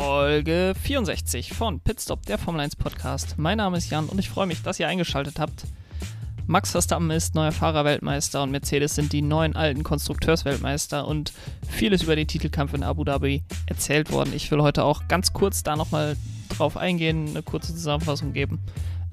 Folge 0.00 0.74
64 0.82 1.52
von 1.52 1.78
Pitstop, 1.78 2.26
der 2.26 2.36
Formel 2.36 2.62
1 2.62 2.74
Podcast. 2.74 3.36
Mein 3.38 3.58
Name 3.58 3.76
ist 3.76 3.90
Jan 3.90 4.06
und 4.06 4.18
ich 4.18 4.28
freue 4.28 4.46
mich, 4.46 4.60
dass 4.60 4.80
ihr 4.80 4.88
eingeschaltet 4.88 5.38
habt. 5.38 5.66
Max 6.48 6.72
Verstappen 6.72 7.10
ist 7.12 7.36
neuer 7.36 7.52
Fahrerweltmeister 7.52 8.42
und 8.42 8.50
Mercedes 8.50 8.96
sind 8.96 9.12
die 9.12 9.22
neuen 9.22 9.54
alten 9.54 9.84
Konstrukteursweltmeister 9.84 11.06
und 11.06 11.32
vieles 11.68 12.02
über 12.02 12.16
den 12.16 12.26
Titelkampf 12.26 12.74
in 12.74 12.82
Abu 12.82 13.04
Dhabi 13.04 13.44
erzählt 13.66 14.10
worden. 14.10 14.32
Ich 14.34 14.50
will 14.50 14.62
heute 14.62 14.82
auch 14.82 15.06
ganz 15.06 15.32
kurz 15.32 15.62
da 15.62 15.76
nochmal 15.76 16.16
drauf 16.48 16.76
eingehen, 16.76 17.28
eine 17.28 17.42
kurze 17.42 17.72
Zusammenfassung 17.72 18.32
geben, 18.32 18.58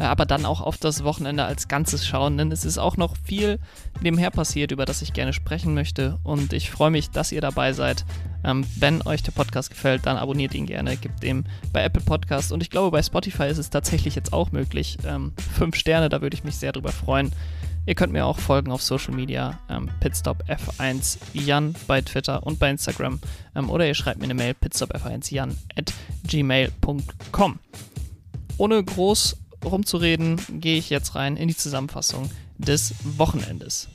aber 0.05 0.25
dann 0.25 0.45
auch 0.45 0.61
auf 0.61 0.77
das 0.77 1.03
Wochenende 1.03 1.43
als 1.43 1.67
Ganzes 1.67 2.07
schauen, 2.07 2.37
denn 2.37 2.51
es 2.51 2.65
ist 2.65 2.77
auch 2.77 2.97
noch 2.97 3.15
viel 3.23 3.59
nebenher 4.01 4.31
passiert, 4.31 4.71
über 4.71 4.85
das 4.85 5.01
ich 5.01 5.13
gerne 5.13 5.33
sprechen 5.33 5.73
möchte 5.73 6.19
und 6.23 6.53
ich 6.53 6.71
freue 6.71 6.91
mich, 6.91 7.09
dass 7.09 7.31
ihr 7.31 7.41
dabei 7.41 7.73
seid. 7.73 8.05
Ähm, 8.43 8.65
wenn 8.77 9.01
euch 9.03 9.21
der 9.21 9.33
Podcast 9.33 9.69
gefällt, 9.69 10.05
dann 10.05 10.17
abonniert 10.17 10.55
ihn 10.55 10.65
gerne, 10.65 10.97
gebt 10.97 11.23
ihm 11.23 11.45
bei 11.71 11.83
Apple 11.83 12.01
Podcast 12.01 12.51
und 12.51 12.63
ich 12.63 12.69
glaube, 12.69 12.91
bei 12.91 13.03
Spotify 13.03 13.47
ist 13.47 13.59
es 13.59 13.69
tatsächlich 13.69 14.15
jetzt 14.15 14.33
auch 14.33 14.51
möglich. 14.51 14.97
Ähm, 15.05 15.33
fünf 15.53 15.75
Sterne, 15.75 16.09
da 16.09 16.21
würde 16.21 16.35
ich 16.35 16.43
mich 16.43 16.57
sehr 16.57 16.71
drüber 16.71 16.91
freuen. 16.91 17.31
Ihr 17.85 17.95
könnt 17.95 18.13
mir 18.13 18.25
auch 18.25 18.37
folgen 18.37 18.71
auf 18.71 18.81
Social 18.81 19.13
Media, 19.13 19.59
ähm, 19.69 19.89
Pitstop 19.99 20.43
F1 20.47 21.17
Jan 21.33 21.75
bei 21.87 22.01
Twitter 22.01 22.43
und 22.43 22.59
bei 22.59 22.69
Instagram. 22.69 23.19
Ähm, 23.55 23.69
oder 23.69 23.87
ihr 23.87 23.95
schreibt 23.95 24.19
mir 24.19 24.25
eine 24.25 24.35
Mail, 24.35 24.53
pitstopf1jan 24.53 25.55
at 25.75 25.91
gmail.com. 26.27 27.59
Ohne 28.57 28.83
groß 28.83 29.37
rumzureden, 29.63 30.39
gehe 30.49 30.77
ich 30.77 30.89
jetzt 30.89 31.15
rein 31.15 31.37
in 31.37 31.47
die 31.47 31.55
Zusammenfassung 31.55 32.29
des 32.57 32.93
Wochenendes. 33.03 33.89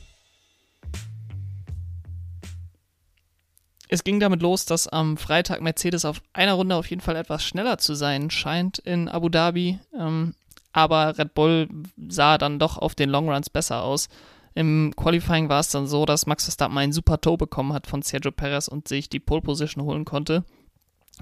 Es 3.89 4.03
ging 4.03 4.19
damit 4.19 4.43
los, 4.43 4.65
dass 4.65 4.89
am 4.89 5.17
Freitag 5.17 5.61
Mercedes 5.61 6.05
auf 6.05 6.21
einer 6.33 6.55
Runde 6.55 6.75
auf 6.75 6.91
jeden 6.91 7.03
Fall 7.03 7.17
etwas 7.17 7.45
schneller 7.45 7.79
zu 7.79 7.95
sein 7.95 8.31
scheint 8.31 8.79
in 8.79 9.09
Abu 9.09 9.29
Dhabi. 9.29 9.79
Ähm, 9.99 10.35
aber 10.73 11.17
Red 11.19 11.35
Bull 11.35 11.69
sah 12.09 12.37
dann 12.37 12.59
doch 12.59 12.79
auf 12.79 12.95
den 12.95 13.11
Longruns 13.11 13.49
besser 13.49 13.83
aus. 13.83 14.09
Im 14.55 14.93
Qualifying 14.97 15.49
war 15.49 15.61
es 15.61 15.69
dann 15.69 15.87
so, 15.87 16.05
dass 16.05 16.27
Max 16.27 16.45
Verstappen 16.45 16.77
einen 16.79 16.93
super 16.93 17.21
Toe 17.21 17.37
bekommen 17.37 17.73
hat 17.73 17.87
von 17.87 18.03
Sergio 18.03 18.33
Perez 18.33 18.69
und 18.69 18.89
sich 18.89 19.09
die 19.09 19.21
Pole 19.21 19.43
Position 19.43 19.85
holen 19.85 20.05
konnte. 20.05 20.45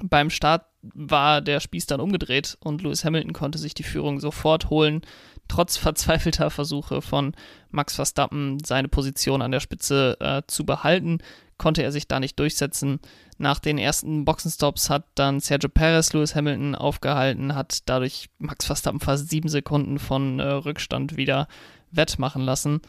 Beim 0.02 0.30
Start 0.30 0.66
war 0.82 1.40
der 1.40 1.60
Spieß 1.60 1.86
dann 1.86 2.00
umgedreht 2.00 2.58
und 2.60 2.82
Lewis 2.82 3.04
Hamilton 3.04 3.32
konnte 3.32 3.58
sich 3.58 3.74
die 3.74 3.84
Führung 3.84 4.20
sofort 4.20 4.70
holen, 4.70 5.02
trotz 5.48 5.76
verzweifelter 5.78 6.50
Versuche 6.50 7.00
von 7.00 7.34
Max 7.70 7.94
Verstappen, 7.94 8.58
seine 8.64 8.88
Position 8.88 9.42
an 9.42 9.52
der 9.52 9.60
Spitze 9.60 10.16
äh, 10.20 10.42
zu 10.46 10.64
behalten 10.66 11.18
konnte 11.58 11.82
er 11.82 11.92
sich 11.92 12.08
da 12.08 12.20
nicht 12.20 12.38
durchsetzen. 12.38 13.00
Nach 13.38 13.58
den 13.58 13.78
ersten 13.78 14.24
Boxenstops 14.24 14.90
hat 14.90 15.06
dann 15.14 15.40
Sergio 15.40 15.68
Perez 15.68 16.12
Lewis 16.12 16.34
Hamilton 16.34 16.74
aufgehalten, 16.74 17.54
hat 17.54 17.88
dadurch 17.88 18.28
Max 18.38 18.66
Verstappen 18.66 19.00
fast 19.00 19.28
sieben 19.28 19.48
Sekunden 19.48 19.98
von 19.98 20.38
äh, 20.40 20.44
Rückstand 20.44 21.16
wieder 21.16 21.48
wettmachen 21.90 22.42
lassen. 22.42 22.80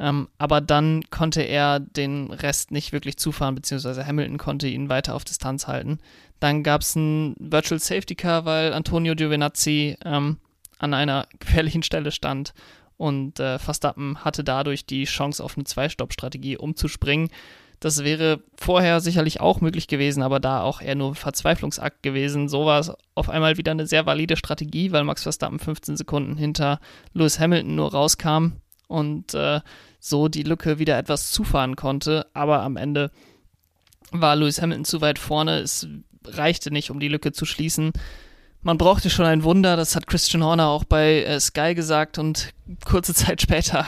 Ähm, 0.00 0.28
aber 0.38 0.60
dann 0.60 1.02
konnte 1.10 1.42
er 1.42 1.78
den 1.78 2.32
Rest 2.32 2.72
nicht 2.72 2.92
wirklich 2.92 3.16
zufahren, 3.16 3.54
beziehungsweise 3.54 4.04
Hamilton 4.04 4.38
konnte 4.38 4.66
ihn 4.66 4.88
weiter 4.88 5.14
auf 5.14 5.24
Distanz 5.24 5.68
halten. 5.68 5.98
Dann 6.44 6.62
gab 6.62 6.82
es 6.82 6.94
ein 6.94 7.34
Virtual 7.38 7.80
Safety 7.80 8.14
Car, 8.14 8.44
weil 8.44 8.74
Antonio 8.74 9.14
Giovinazzi 9.14 9.96
ähm, 10.04 10.36
an 10.78 10.92
einer 10.92 11.26
gefährlichen 11.38 11.82
Stelle 11.82 12.10
stand 12.10 12.52
und 12.98 13.40
äh, 13.40 13.58
Verstappen 13.58 14.22
hatte 14.22 14.44
dadurch 14.44 14.84
die 14.84 15.04
Chance 15.04 15.42
auf 15.42 15.56
eine 15.56 15.64
Zwei-Stopp-Strategie 15.64 16.58
umzuspringen. 16.58 17.30
Das 17.80 18.04
wäre 18.04 18.42
vorher 18.56 19.00
sicherlich 19.00 19.40
auch 19.40 19.62
möglich 19.62 19.88
gewesen, 19.88 20.22
aber 20.22 20.38
da 20.38 20.60
auch 20.60 20.82
eher 20.82 20.96
nur 20.96 21.14
Verzweiflungsakt 21.14 22.02
gewesen. 22.02 22.50
So 22.50 22.66
war 22.66 22.80
es 22.80 22.92
auf 23.14 23.30
einmal 23.30 23.56
wieder 23.56 23.72
eine 23.72 23.86
sehr 23.86 24.04
valide 24.04 24.36
Strategie, 24.36 24.92
weil 24.92 25.04
Max 25.04 25.22
Verstappen 25.22 25.58
15 25.58 25.96
Sekunden 25.96 26.36
hinter 26.36 26.78
Lewis 27.14 27.40
Hamilton 27.40 27.74
nur 27.74 27.90
rauskam 27.90 28.60
und 28.86 29.32
äh, 29.32 29.62
so 29.98 30.28
die 30.28 30.42
Lücke 30.42 30.78
wieder 30.78 30.98
etwas 30.98 31.30
zufahren 31.30 31.74
konnte. 31.74 32.26
Aber 32.34 32.60
am 32.60 32.76
Ende 32.76 33.10
war 34.10 34.36
Lewis 34.36 34.60
Hamilton 34.60 34.84
zu 34.84 35.00
weit 35.00 35.18
vorne. 35.18 35.60
Es 35.60 35.88
reichte 36.26 36.70
nicht, 36.70 36.90
um 36.90 37.00
die 37.00 37.08
Lücke 37.08 37.32
zu 37.32 37.44
schließen. 37.44 37.92
Man 38.62 38.78
brauchte 38.78 39.10
schon 39.10 39.26
ein 39.26 39.42
Wunder, 39.44 39.76
das 39.76 39.94
hat 39.94 40.06
Christian 40.06 40.42
Horner 40.42 40.68
auch 40.68 40.84
bei 40.84 41.22
äh, 41.24 41.38
Sky 41.38 41.74
gesagt 41.74 42.18
und 42.18 42.50
kurze 42.84 43.14
Zeit 43.14 43.42
später 43.42 43.86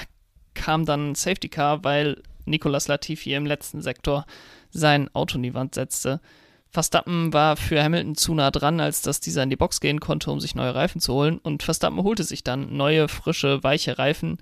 kam 0.55 0.85
dann 0.85 1.15
Safety 1.15 1.49
Car, 1.49 1.85
weil 1.85 2.23
Nicolas 2.45 2.89
Latifi 2.89 3.35
im 3.35 3.47
letzten 3.47 3.83
Sektor 3.83 4.27
sein 4.71 5.09
Auto 5.15 5.37
in 5.37 5.43
die 5.43 5.55
Wand 5.55 5.75
setzte. 5.75 6.21
Verstappen 6.69 7.33
war 7.33 7.57
für 7.57 7.83
Hamilton 7.83 8.17
zu 8.17 8.35
nah 8.35 8.51
dran, 8.51 8.81
als 8.81 9.03
dass 9.03 9.21
dieser 9.21 9.43
in 9.43 9.51
die 9.51 9.57
Box 9.57 9.81
gehen 9.81 10.01
konnte, 10.01 10.31
um 10.31 10.41
sich 10.41 10.55
neue 10.55 10.75
Reifen 10.75 11.01
zu 11.01 11.15
holen. 11.15 11.39
Und 11.39 11.63
Verstappen 11.63 12.03
holte 12.03 12.25
sich 12.25 12.45
dann 12.45 12.77
neue, 12.77 13.09
frische, 13.09 13.63
weiche 13.63 13.99
Reifen. 13.99 14.39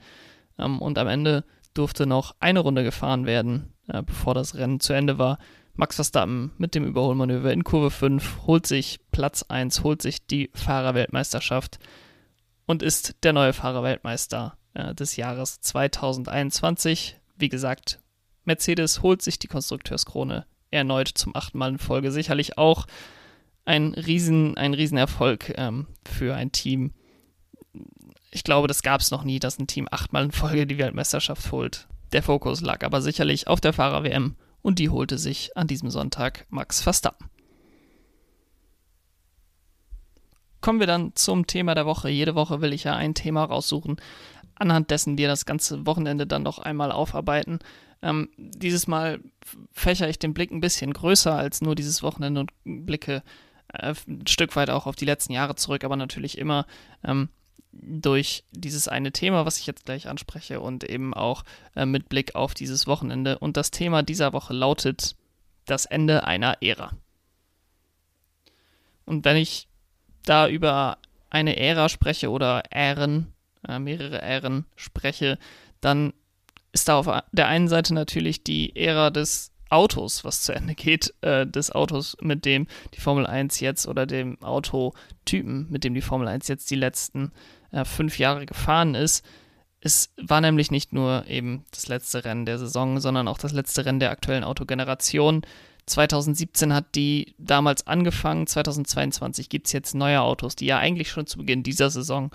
Ähm, 0.58 0.80
und 0.80 0.98
am 0.98 1.08
Ende 1.08 1.44
durfte 1.74 2.06
noch 2.06 2.34
eine 2.40 2.60
Runde 2.60 2.82
gefahren 2.82 3.26
werden, 3.26 3.72
äh, 3.88 4.02
bevor 4.02 4.34
das 4.34 4.56
Rennen 4.56 4.80
zu 4.80 4.92
Ende 4.92 5.18
war. 5.18 5.38
Max 5.74 5.96
Verstappen 5.96 6.52
mit 6.58 6.74
dem 6.74 6.84
Überholmanöver 6.84 7.52
in 7.52 7.64
Kurve 7.64 7.90
5 7.90 8.46
holt 8.46 8.66
sich 8.66 9.00
Platz 9.10 9.44
1, 9.48 9.82
holt 9.82 10.02
sich 10.02 10.26
die 10.26 10.50
Fahrerweltmeisterschaft 10.54 11.78
und 12.66 12.82
ist 12.82 13.16
der 13.24 13.32
neue 13.32 13.52
Fahrerweltmeister 13.52 14.56
äh, 14.74 14.94
des 14.94 15.16
Jahres 15.16 15.60
2021 15.60 17.18
wie 17.36 17.48
gesagt, 17.48 18.00
Mercedes 18.44 19.02
holt 19.02 19.22
sich 19.22 19.38
die 19.38 19.48
Konstrukteurskrone 19.48 20.46
erneut 20.70 21.08
zum 21.08 21.34
achten 21.34 21.58
Mal 21.58 21.70
in 21.70 21.78
Folge. 21.78 22.10
Sicherlich 22.10 22.58
auch 22.58 22.86
ein, 23.64 23.94
Riesen, 23.94 24.56
ein 24.56 24.74
Riesenerfolg 24.74 25.54
ähm, 25.56 25.86
für 26.04 26.34
ein 26.34 26.52
Team. 26.52 26.92
Ich 28.30 28.44
glaube, 28.44 28.68
das 28.68 28.82
gab 28.82 29.00
es 29.00 29.10
noch 29.10 29.24
nie, 29.24 29.38
dass 29.38 29.58
ein 29.58 29.66
Team 29.66 29.88
achtmal 29.90 30.24
in 30.24 30.32
Folge 30.32 30.66
die 30.66 30.78
Weltmeisterschaft 30.78 31.50
holt. 31.52 31.88
Der 32.12 32.22
Fokus 32.22 32.60
lag 32.60 32.84
aber 32.84 33.00
sicherlich 33.00 33.48
auf 33.48 33.60
der 33.60 33.72
Fahrer-WM 33.72 34.36
und 34.64 34.78
die 34.78 34.88
holte 34.88 35.18
sich 35.18 35.56
an 35.56 35.66
diesem 35.66 35.90
Sonntag 35.90 36.46
Max 36.48 36.80
Verstappen. 36.80 37.28
Kommen 40.62 40.80
wir 40.80 40.86
dann 40.86 41.14
zum 41.14 41.46
Thema 41.46 41.74
der 41.74 41.84
Woche. 41.84 42.08
Jede 42.08 42.34
Woche 42.34 42.62
will 42.62 42.72
ich 42.72 42.84
ja 42.84 42.96
ein 42.96 43.12
Thema 43.12 43.44
raussuchen, 43.44 44.00
anhand 44.54 44.90
dessen 44.90 45.18
wir 45.18 45.28
das 45.28 45.44
ganze 45.44 45.84
Wochenende 45.84 46.26
dann 46.26 46.42
noch 46.42 46.58
einmal 46.58 46.92
aufarbeiten. 46.92 47.58
Ähm, 48.00 48.30
dieses 48.38 48.86
Mal 48.86 49.20
fächer 49.70 50.08
ich 50.08 50.18
den 50.18 50.32
Blick 50.32 50.50
ein 50.50 50.62
bisschen 50.62 50.94
größer 50.94 51.34
als 51.34 51.60
nur 51.60 51.74
dieses 51.74 52.02
Wochenende 52.02 52.40
und 52.40 52.50
blicke 52.64 53.22
äh, 53.68 53.94
ein 54.08 54.26
Stück 54.26 54.56
weit 54.56 54.70
auch 54.70 54.86
auf 54.86 54.96
die 54.96 55.04
letzten 55.04 55.34
Jahre 55.34 55.56
zurück, 55.56 55.84
aber 55.84 55.96
natürlich 55.96 56.38
immer 56.38 56.66
ähm, 57.04 57.28
durch 57.82 58.44
dieses 58.52 58.88
eine 58.88 59.12
Thema, 59.12 59.46
was 59.46 59.58
ich 59.58 59.66
jetzt 59.66 59.84
gleich 59.84 60.08
anspreche 60.08 60.60
und 60.60 60.84
eben 60.84 61.14
auch 61.14 61.44
äh, 61.74 61.86
mit 61.86 62.08
Blick 62.08 62.34
auf 62.34 62.54
dieses 62.54 62.86
Wochenende. 62.86 63.38
Und 63.38 63.56
das 63.56 63.70
Thema 63.70 64.02
dieser 64.02 64.32
Woche 64.32 64.54
lautet 64.54 65.16
das 65.66 65.86
Ende 65.86 66.24
einer 66.24 66.62
Ära. 66.62 66.92
Und 69.06 69.24
wenn 69.24 69.36
ich 69.36 69.68
da 70.24 70.48
über 70.48 70.98
eine 71.30 71.56
Ära 71.56 71.88
spreche 71.88 72.30
oder 72.30 72.62
Ähren, 72.70 73.32
äh, 73.68 73.78
mehrere 73.78 74.20
Ähren 74.20 74.66
spreche, 74.76 75.38
dann 75.80 76.12
ist 76.72 76.88
da 76.88 76.98
auf 76.98 77.08
der 77.32 77.48
einen 77.48 77.68
Seite 77.68 77.94
natürlich 77.94 78.42
die 78.42 78.74
Ära 78.76 79.10
des 79.10 79.52
Autos, 79.70 80.24
was 80.24 80.42
zu 80.42 80.52
Ende 80.52 80.74
geht, 80.74 81.14
äh, 81.22 81.46
des 81.46 81.70
Autos, 81.72 82.16
mit 82.20 82.44
dem 82.44 82.66
die 82.94 83.00
Formel 83.00 83.26
1 83.26 83.60
jetzt 83.60 83.86
oder 83.86 84.06
dem 84.06 84.40
Autotypen, 84.42 85.66
mit 85.70 85.84
dem 85.84 85.94
die 85.94 86.00
Formel 86.00 86.28
1 86.28 86.48
jetzt 86.48 86.70
die 86.70 86.76
letzten 86.76 87.32
äh, 87.74 87.84
fünf 87.84 88.18
Jahre 88.18 88.46
gefahren 88.46 88.94
ist. 88.94 89.24
Es 89.80 90.14
war 90.16 90.40
nämlich 90.40 90.70
nicht 90.70 90.92
nur 90.92 91.26
eben 91.28 91.64
das 91.70 91.88
letzte 91.88 92.24
Rennen 92.24 92.46
der 92.46 92.58
Saison, 92.58 93.00
sondern 93.00 93.28
auch 93.28 93.36
das 93.36 93.52
letzte 93.52 93.84
Rennen 93.84 94.00
der 94.00 94.10
aktuellen 94.10 94.44
Autogeneration. 94.44 95.42
2017 95.86 96.72
hat 96.72 96.94
die 96.94 97.34
damals 97.36 97.86
angefangen, 97.86 98.46
2022 98.46 99.50
gibt 99.50 99.66
es 99.66 99.72
jetzt 99.72 99.94
neue 99.94 100.22
Autos, 100.22 100.56
die 100.56 100.64
ja 100.66 100.78
eigentlich 100.78 101.10
schon 101.10 101.26
zu 101.26 101.38
Beginn 101.38 101.62
dieser 101.62 101.90
Saison 101.90 102.30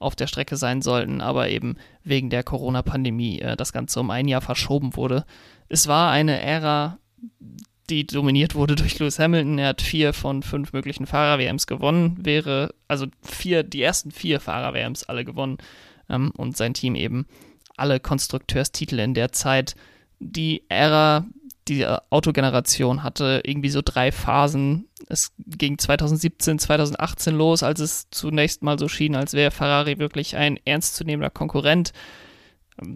auf 0.00 0.16
der 0.16 0.26
Strecke 0.26 0.56
sein 0.56 0.82
sollten, 0.82 1.20
aber 1.20 1.48
eben 1.48 1.76
wegen 2.02 2.30
der 2.30 2.42
Corona-Pandemie 2.42 3.40
äh, 3.40 3.56
das 3.56 3.72
Ganze 3.72 4.00
um 4.00 4.10
ein 4.10 4.26
Jahr 4.26 4.40
verschoben 4.40 4.96
wurde. 4.96 5.24
Es 5.68 5.86
war 5.86 6.10
eine 6.10 6.40
Ära, 6.40 6.98
die 7.90 8.06
dominiert 8.06 8.54
wurde 8.54 8.76
durch 8.76 8.98
Lewis 8.98 9.18
Hamilton. 9.18 9.58
Er 9.58 9.68
hat 9.68 9.82
vier 9.82 10.12
von 10.12 10.42
fünf 10.42 10.72
möglichen 10.72 11.06
Fahrer-WMs 11.06 11.66
gewonnen, 11.66 12.16
wäre, 12.20 12.74
also 12.86 13.06
vier, 13.22 13.62
die 13.62 13.82
ersten 13.82 14.10
vier 14.10 14.40
Fahrer-WMs 14.40 15.04
alle 15.04 15.24
gewonnen 15.24 15.58
ähm, 16.08 16.32
und 16.36 16.56
sein 16.56 16.74
Team 16.74 16.94
eben 16.94 17.26
alle 17.76 18.00
Konstrukteurstitel 18.00 18.98
in 18.98 19.14
der 19.14 19.32
Zeit. 19.32 19.74
Die 20.18 20.64
Ära 20.68 21.26
die 21.68 21.86
Autogeneration 21.86 23.02
hatte 23.02 23.42
irgendwie 23.44 23.68
so 23.68 23.82
drei 23.84 24.10
Phasen. 24.10 24.88
Es 25.08 25.32
ging 25.36 25.78
2017, 25.78 26.58
2018 26.58 27.34
los, 27.34 27.62
als 27.62 27.80
es 27.80 28.08
zunächst 28.10 28.62
mal 28.62 28.78
so 28.78 28.88
schien, 28.88 29.14
als 29.14 29.34
wäre 29.34 29.50
Ferrari 29.50 29.98
wirklich 29.98 30.36
ein 30.36 30.58
ernstzunehmender 30.64 31.30
Konkurrent. 31.30 31.92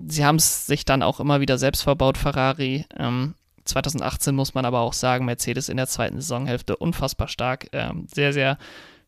Sie 0.09 0.25
haben 0.25 0.37
es 0.37 0.67
sich 0.67 0.85
dann 0.85 1.03
auch 1.03 1.21
immer 1.21 1.41
wieder 1.41 1.59
selbst 1.59 1.83
verbaut, 1.83 2.17
Ferrari. 2.17 2.87
Ähm, 2.97 3.35
2018 3.65 4.35
muss 4.35 4.55
man 4.55 4.65
aber 4.65 4.81
auch 4.81 4.93
sagen, 4.93 5.25
Mercedes 5.25 5.69
in 5.69 5.77
der 5.77 5.87
zweiten 5.87 6.21
Saisonhälfte 6.21 6.77
unfassbar 6.77 7.29
stark, 7.29 7.69
ähm, 7.73 8.07
sehr, 8.13 8.33
sehr 8.33 8.59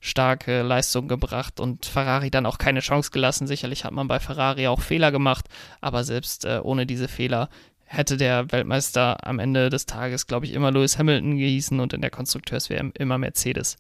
starke 0.01 0.63
Leistung 0.63 1.09
gebracht 1.09 1.61
und 1.61 1.87
Ferrari 1.87 2.31
dann 2.31 2.47
auch 2.47 2.59
keine 2.59 2.81
Chance 2.81 3.11
gelassen. 3.11 3.47
Sicherlich 3.47 3.85
hat 3.85 3.93
man 3.93 4.07
bei 4.07 4.21
Ferrari 4.21 4.67
auch 4.67 4.81
Fehler 4.81 5.11
gemacht, 5.11 5.47
aber 5.81 6.05
selbst 6.05 6.45
äh, 6.45 6.61
ohne 6.63 6.87
diese 6.87 7.09
Fehler 7.09 7.49
hätte 7.87 8.17
der 8.17 8.51
Weltmeister 8.53 9.27
am 9.27 9.39
Ende 9.39 9.71
des 9.71 9.87
Tages, 9.87 10.27
glaube 10.27 10.47
ich, 10.47 10.53
immer 10.53 10.71
Lewis 10.71 10.99
Hamilton 10.99 11.39
gehießen 11.39 11.81
und 11.81 11.93
in 11.93 12.01
der 12.01 12.11
Konstrukteurswärme 12.11 12.93
immer 12.99 13.19
Mercedes. 13.19 13.79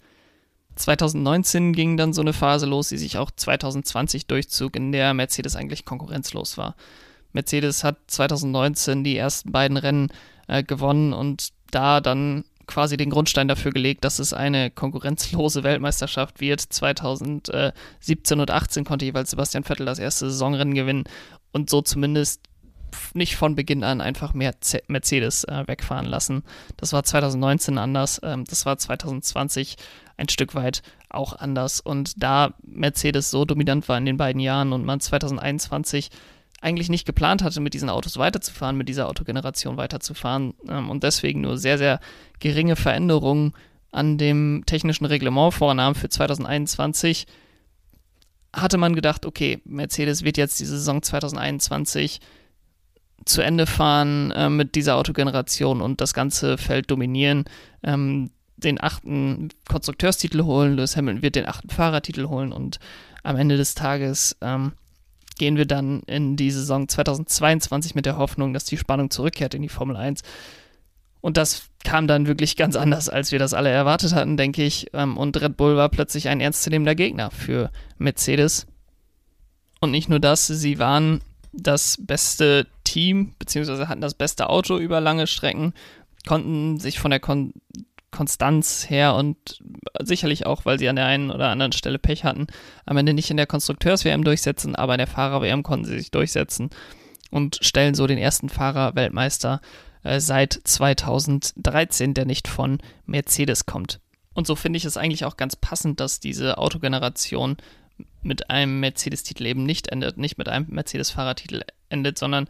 2019 0.76 1.72
ging 1.72 1.96
dann 1.96 2.12
so 2.12 2.20
eine 2.20 2.32
Phase 2.32 2.66
los, 2.66 2.88
die 2.88 2.98
sich 2.98 3.18
auch 3.18 3.30
2020 3.30 4.26
durchzog, 4.26 4.76
in 4.76 4.92
der 4.92 5.14
Mercedes 5.14 5.56
eigentlich 5.56 5.84
konkurrenzlos 5.84 6.58
war. 6.58 6.74
Mercedes 7.32 7.84
hat 7.84 7.98
2019 8.06 9.04
die 9.04 9.16
ersten 9.16 9.52
beiden 9.52 9.76
Rennen 9.76 10.08
äh, 10.48 10.62
gewonnen 10.62 11.12
und 11.12 11.48
da 11.70 12.00
dann 12.00 12.44
quasi 12.66 12.96
den 12.96 13.10
Grundstein 13.10 13.48
dafür 13.48 13.72
gelegt, 13.72 14.04
dass 14.04 14.18
es 14.18 14.32
eine 14.32 14.70
konkurrenzlose 14.70 15.64
Weltmeisterschaft 15.64 16.40
wird. 16.40 16.60
2017 16.60 18.40
und 18.40 18.50
18 18.50 18.84
konnte 18.84 19.04
jeweils 19.04 19.30
Sebastian 19.30 19.64
Vettel 19.64 19.86
das 19.86 19.98
erste 19.98 20.30
Saisonrennen 20.30 20.74
gewinnen 20.74 21.04
und 21.52 21.68
so 21.68 21.82
zumindest 21.82 22.40
nicht 23.12 23.36
von 23.36 23.54
Beginn 23.54 23.82
an 23.82 24.00
einfach 24.00 24.34
mehr 24.34 24.54
Mercedes 24.86 25.44
äh, 25.44 25.64
wegfahren 25.66 26.06
lassen. 26.06 26.44
Das 26.76 26.92
war 26.92 27.02
2019 27.02 27.76
anders, 27.76 28.20
ähm, 28.22 28.44
das 28.44 28.66
war 28.66 28.78
2020 28.78 29.76
ein 30.16 30.28
Stück 30.28 30.54
weit 30.54 30.82
auch 31.08 31.32
anders. 31.34 31.80
Und 31.80 32.22
da 32.22 32.54
Mercedes 32.62 33.30
so 33.30 33.44
dominant 33.44 33.88
war 33.88 33.98
in 33.98 34.06
den 34.06 34.16
beiden 34.16 34.40
Jahren 34.40 34.72
und 34.72 34.84
man 34.84 35.00
2021 35.00 36.10
eigentlich 36.64 36.88
nicht 36.88 37.04
geplant 37.04 37.42
hatte, 37.42 37.60
mit 37.60 37.74
diesen 37.74 37.90
Autos 37.90 38.16
weiterzufahren, 38.16 38.76
mit 38.76 38.88
dieser 38.88 39.08
Autogeneration 39.08 39.76
weiterzufahren 39.76 40.54
ähm, 40.66 40.88
und 40.88 41.02
deswegen 41.02 41.42
nur 41.42 41.58
sehr, 41.58 41.76
sehr 41.76 42.00
geringe 42.40 42.74
Veränderungen 42.74 43.52
an 43.92 44.16
dem 44.16 44.64
technischen 44.66 45.04
Reglement 45.04 45.52
vornahm 45.52 45.94
für 45.94 46.08
2021, 46.08 47.26
hatte 48.52 48.78
man 48.78 48.94
gedacht, 48.94 49.26
okay, 49.26 49.60
Mercedes 49.64 50.24
wird 50.24 50.38
jetzt 50.38 50.58
die 50.58 50.64
Saison 50.64 51.02
2021 51.02 52.20
zu 53.26 53.42
Ende 53.42 53.66
fahren 53.66 54.30
äh, 54.30 54.48
mit 54.48 54.74
dieser 54.74 54.96
Autogeneration 54.96 55.82
und 55.82 56.00
das 56.00 56.14
ganze 56.14 56.56
Feld 56.56 56.90
dominieren, 56.90 57.44
ähm, 57.82 58.30
den 58.56 58.82
achten 58.82 59.50
Konstrukteurstitel 59.68 60.44
holen, 60.44 60.76
Lewis 60.76 60.96
Hamilton 60.96 61.22
wird 61.22 61.36
den 61.36 61.46
achten 61.46 61.68
Fahrertitel 61.68 62.26
holen 62.28 62.52
und 62.52 62.78
am 63.22 63.36
Ende 63.36 63.56
des 63.56 63.74
Tages 63.74 64.36
ähm, 64.40 64.72
gehen 65.38 65.56
wir 65.56 65.66
dann 65.66 66.00
in 66.00 66.36
die 66.36 66.50
Saison 66.50 66.88
2022 66.88 67.94
mit 67.94 68.06
der 68.06 68.16
Hoffnung, 68.16 68.52
dass 68.52 68.64
die 68.64 68.78
Spannung 68.78 69.10
zurückkehrt 69.10 69.54
in 69.54 69.62
die 69.62 69.68
Formel 69.68 69.96
1. 69.96 70.22
Und 71.20 71.36
das 71.36 71.70
kam 71.84 72.06
dann 72.06 72.26
wirklich 72.26 72.56
ganz 72.56 72.76
anders, 72.76 73.08
als 73.08 73.32
wir 73.32 73.38
das 73.38 73.54
alle 73.54 73.70
erwartet 73.70 74.14
hatten, 74.14 74.36
denke 74.36 74.62
ich. 74.62 74.88
Ähm, 74.92 75.16
und 75.16 75.40
Red 75.40 75.56
Bull 75.56 75.76
war 75.76 75.88
plötzlich 75.88 76.28
ein 76.28 76.40
ernstzunehmender 76.40 76.94
Gegner 76.94 77.30
für 77.30 77.70
Mercedes. 77.98 78.66
Und 79.80 79.90
nicht 79.90 80.08
nur 80.08 80.20
das, 80.20 80.46
sie 80.46 80.78
waren 80.78 81.20
das 81.52 81.98
beste 82.00 82.66
Team, 82.84 83.34
beziehungsweise 83.38 83.88
hatten 83.88 84.00
das 84.00 84.14
beste 84.14 84.48
Auto 84.50 84.76
über 84.78 85.00
lange 85.00 85.26
Strecken, 85.26 85.72
konnten 86.26 86.78
sich 86.78 86.98
von 86.98 87.10
der 87.10 87.20
Kon 87.20 87.54
Konstanz 88.14 88.88
her 88.88 89.16
und 89.16 89.58
sicherlich 90.00 90.46
auch, 90.46 90.64
weil 90.64 90.78
sie 90.78 90.88
an 90.88 90.94
der 90.94 91.06
einen 91.06 91.32
oder 91.32 91.48
anderen 91.48 91.72
Stelle 91.72 91.98
Pech 91.98 92.22
hatten, 92.22 92.46
am 92.86 92.96
Ende 92.96 93.12
nicht 93.12 93.30
in 93.30 93.36
der 93.36 93.46
Konstrukteurs-WM 93.46 94.22
durchsetzen, 94.22 94.76
aber 94.76 94.94
in 94.94 94.98
der 94.98 95.08
Fahrer-WM 95.08 95.64
konnten 95.64 95.84
sie 95.84 95.98
sich 95.98 96.12
durchsetzen 96.12 96.70
und 97.32 97.58
stellen 97.60 97.96
so 97.96 98.06
den 98.06 98.18
ersten 98.18 98.48
Fahrer-Weltmeister 98.48 99.60
äh, 100.04 100.20
seit 100.20 100.52
2013, 100.62 102.14
der 102.14 102.24
nicht 102.24 102.46
von 102.46 102.78
Mercedes 103.04 103.66
kommt. 103.66 103.98
Und 104.32 104.46
so 104.46 104.54
finde 104.54 104.76
ich 104.76 104.84
es 104.84 104.96
eigentlich 104.96 105.24
auch 105.24 105.36
ganz 105.36 105.56
passend, 105.56 105.98
dass 105.98 106.20
diese 106.20 106.58
Autogeneration 106.58 107.56
mit 108.22 108.48
einem 108.48 108.78
Mercedes-Titel 108.78 109.46
eben 109.46 109.64
nicht 109.64 109.88
endet, 109.88 110.18
nicht 110.18 110.38
mit 110.38 110.48
einem 110.48 110.66
Mercedes-Fahrertitel 110.68 111.62
endet, 111.88 112.16
sondern 112.16 112.46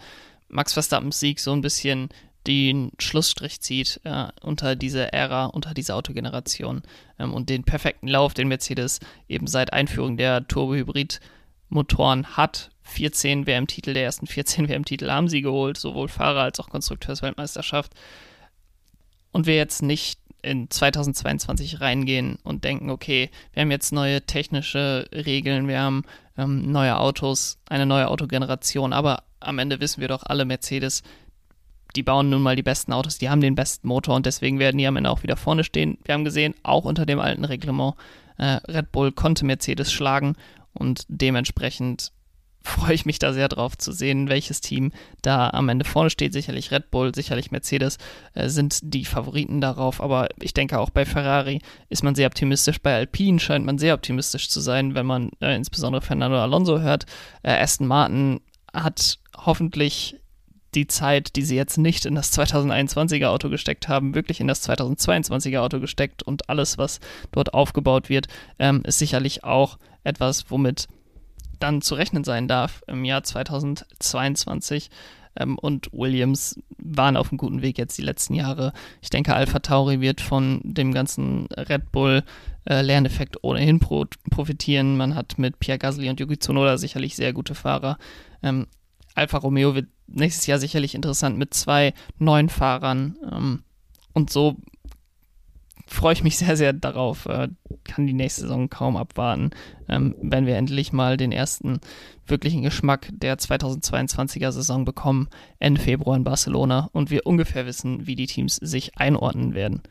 Max 0.48 0.74
Verstappens 0.74 1.20
Sieg 1.20 1.40
so 1.40 1.52
ein 1.52 1.62
bisschen 1.62 2.10
den 2.46 2.92
Schlussstrich 2.98 3.60
zieht 3.60 4.00
äh, 4.04 4.26
unter 4.42 4.76
diese 4.76 5.12
Ära, 5.12 5.46
unter 5.46 5.74
diese 5.74 5.94
Autogeneration 5.94 6.82
ähm, 7.18 7.32
und 7.32 7.48
den 7.48 7.64
perfekten 7.64 8.08
Lauf, 8.08 8.34
den 8.34 8.48
Mercedes 8.48 9.00
eben 9.28 9.46
seit 9.46 9.72
Einführung 9.72 10.16
der 10.16 10.46
Turbo-Hybrid-Motoren 10.46 12.36
hat. 12.36 12.70
14 12.82 13.46
WM-Titel, 13.46 13.94
der 13.94 14.04
ersten 14.04 14.26
14 14.26 14.68
WM-Titel 14.68 15.10
haben 15.10 15.28
sie 15.28 15.42
geholt, 15.42 15.78
sowohl 15.78 16.08
Fahrer 16.08 16.42
als 16.42 16.60
auch 16.60 16.68
Konstrukteursweltmeisterschaft. 16.68 17.92
Und 19.32 19.46
wir 19.46 19.56
jetzt 19.56 19.82
nicht 19.82 20.20
in 20.42 20.70
2022 20.70 21.80
reingehen 21.80 22.38
und 22.42 22.64
denken, 22.64 22.90
okay, 22.90 23.30
wir 23.52 23.62
haben 23.62 23.70
jetzt 23.70 23.92
neue 23.92 24.22
technische 24.26 25.08
Regeln, 25.12 25.66
wir 25.66 25.80
haben 25.80 26.04
ähm, 26.36 26.70
neue 26.70 26.98
Autos, 26.98 27.58
eine 27.66 27.86
neue 27.86 28.08
Autogeneration, 28.08 28.92
aber 28.92 29.24
am 29.40 29.58
Ende 29.58 29.80
wissen 29.80 30.00
wir 30.00 30.08
doch 30.08 30.22
alle, 30.24 30.44
Mercedes, 30.44 31.02
die 31.96 32.02
bauen 32.02 32.30
nun 32.30 32.42
mal 32.42 32.56
die 32.56 32.62
besten 32.62 32.92
Autos, 32.92 33.18
die 33.18 33.30
haben 33.30 33.40
den 33.40 33.54
besten 33.54 33.88
Motor 33.88 34.16
und 34.16 34.26
deswegen 34.26 34.58
werden 34.58 34.78
die 34.78 34.86
am 34.86 34.96
Ende 34.96 35.10
auch 35.10 35.22
wieder 35.22 35.36
vorne 35.36 35.64
stehen. 35.64 35.98
Wir 36.04 36.14
haben 36.14 36.24
gesehen, 36.24 36.54
auch 36.62 36.84
unter 36.84 37.06
dem 37.06 37.20
alten 37.20 37.44
Reglement, 37.44 37.94
äh, 38.38 38.58
Red 38.68 38.92
Bull 38.92 39.12
konnte 39.12 39.44
Mercedes 39.44 39.92
schlagen 39.92 40.36
und 40.72 41.04
dementsprechend 41.08 42.12
freue 42.64 42.94
ich 42.94 43.04
mich 43.04 43.18
da 43.18 43.32
sehr 43.32 43.48
drauf 43.48 43.76
zu 43.76 43.92
sehen, 43.92 44.28
welches 44.28 44.62
Team 44.62 44.90
da 45.20 45.50
am 45.50 45.68
Ende 45.68 45.84
vorne 45.84 46.08
steht. 46.08 46.32
Sicherlich 46.32 46.70
Red 46.70 46.90
Bull, 46.90 47.14
sicherlich 47.14 47.50
Mercedes 47.50 47.98
äh, 48.32 48.48
sind 48.48 48.80
die 48.82 49.04
Favoriten 49.04 49.60
darauf, 49.60 50.00
aber 50.00 50.28
ich 50.40 50.54
denke 50.54 50.80
auch 50.80 50.90
bei 50.90 51.04
Ferrari 51.04 51.60
ist 51.90 52.02
man 52.02 52.14
sehr 52.14 52.26
optimistisch. 52.26 52.80
Bei 52.80 52.94
Alpine 52.94 53.38
scheint 53.38 53.66
man 53.66 53.78
sehr 53.78 53.94
optimistisch 53.94 54.48
zu 54.48 54.60
sein, 54.60 54.94
wenn 54.94 55.06
man 55.06 55.30
äh, 55.40 55.54
insbesondere 55.54 56.00
Fernando 56.00 56.40
Alonso 56.40 56.80
hört. 56.80 57.04
Äh, 57.42 57.52
Aston 57.52 57.86
Martin 57.86 58.40
hat 58.72 59.18
hoffentlich 59.36 60.16
die 60.74 60.86
Zeit, 60.86 61.36
die 61.36 61.42
sie 61.42 61.56
jetzt 61.56 61.78
nicht 61.78 62.06
in 62.06 62.14
das 62.14 62.36
2021er 62.36 63.26
Auto 63.26 63.48
gesteckt 63.48 63.88
haben, 63.88 64.14
wirklich 64.14 64.40
in 64.40 64.48
das 64.48 64.68
2022er 64.68 65.60
Auto 65.60 65.80
gesteckt 65.80 66.22
und 66.22 66.48
alles, 66.48 66.78
was 66.78 67.00
dort 67.32 67.54
aufgebaut 67.54 68.08
wird, 68.08 68.26
ähm, 68.58 68.82
ist 68.84 68.98
sicherlich 68.98 69.44
auch 69.44 69.78
etwas, 70.02 70.50
womit 70.50 70.88
dann 71.58 71.82
zu 71.82 71.94
rechnen 71.94 72.24
sein 72.24 72.48
darf 72.48 72.82
im 72.86 73.04
Jahr 73.04 73.22
2022. 73.22 74.90
Ähm, 75.36 75.58
und 75.58 75.88
Williams 75.92 76.60
waren 76.78 77.16
auf 77.16 77.30
einem 77.30 77.38
guten 77.38 77.62
Weg 77.62 77.78
jetzt 77.78 77.98
die 77.98 78.02
letzten 78.02 78.34
Jahre. 78.34 78.72
Ich 79.02 79.10
denke, 79.10 79.34
Alpha 79.34 79.58
Tauri 79.58 80.00
wird 80.00 80.20
von 80.20 80.60
dem 80.62 80.92
ganzen 80.92 81.46
Red 81.46 81.90
Bull 81.92 82.22
äh, 82.68 82.82
Lerneffekt 82.82 83.42
ohnehin 83.42 83.80
pro 83.80 84.06
profitieren. 84.30 84.96
Man 84.96 85.14
hat 85.14 85.38
mit 85.38 85.58
Pierre 85.58 85.78
Gasly 85.78 86.08
und 86.08 86.20
Yuki 86.20 86.38
Tsunoda 86.38 86.78
sicherlich 86.78 87.16
sehr 87.16 87.32
gute 87.32 87.54
Fahrer. 87.54 87.98
Ähm, 88.42 88.66
Alfa 89.14 89.38
Romeo 89.38 89.74
wird 89.74 89.86
nächstes 90.06 90.46
Jahr 90.46 90.58
sicherlich 90.58 90.94
interessant 90.94 91.38
mit 91.38 91.54
zwei 91.54 91.94
neuen 92.18 92.48
Fahrern. 92.48 93.16
Ähm, 93.30 93.64
und 94.12 94.30
so 94.30 94.56
freue 95.86 96.12
ich 96.12 96.24
mich 96.24 96.36
sehr, 96.38 96.56
sehr 96.56 96.72
darauf. 96.72 97.26
Äh, 97.26 97.48
kann 97.84 98.06
die 98.06 98.12
nächste 98.12 98.42
Saison 98.42 98.70
kaum 98.70 98.96
abwarten, 98.96 99.50
ähm, 99.88 100.14
wenn 100.20 100.46
wir 100.46 100.56
endlich 100.56 100.92
mal 100.92 101.16
den 101.16 101.32
ersten 101.32 101.80
wirklichen 102.26 102.62
Geschmack 102.62 103.10
der 103.12 103.38
2022er 103.38 104.52
Saison 104.52 104.84
bekommen, 104.84 105.28
Ende 105.58 105.80
Februar 105.80 106.16
in 106.16 106.24
Barcelona 106.24 106.88
und 106.92 107.10
wir 107.10 107.26
ungefähr 107.26 107.66
wissen, 107.66 108.06
wie 108.06 108.16
die 108.16 108.26
Teams 108.26 108.56
sich 108.56 108.96
einordnen 108.98 109.54
werden. 109.54 109.82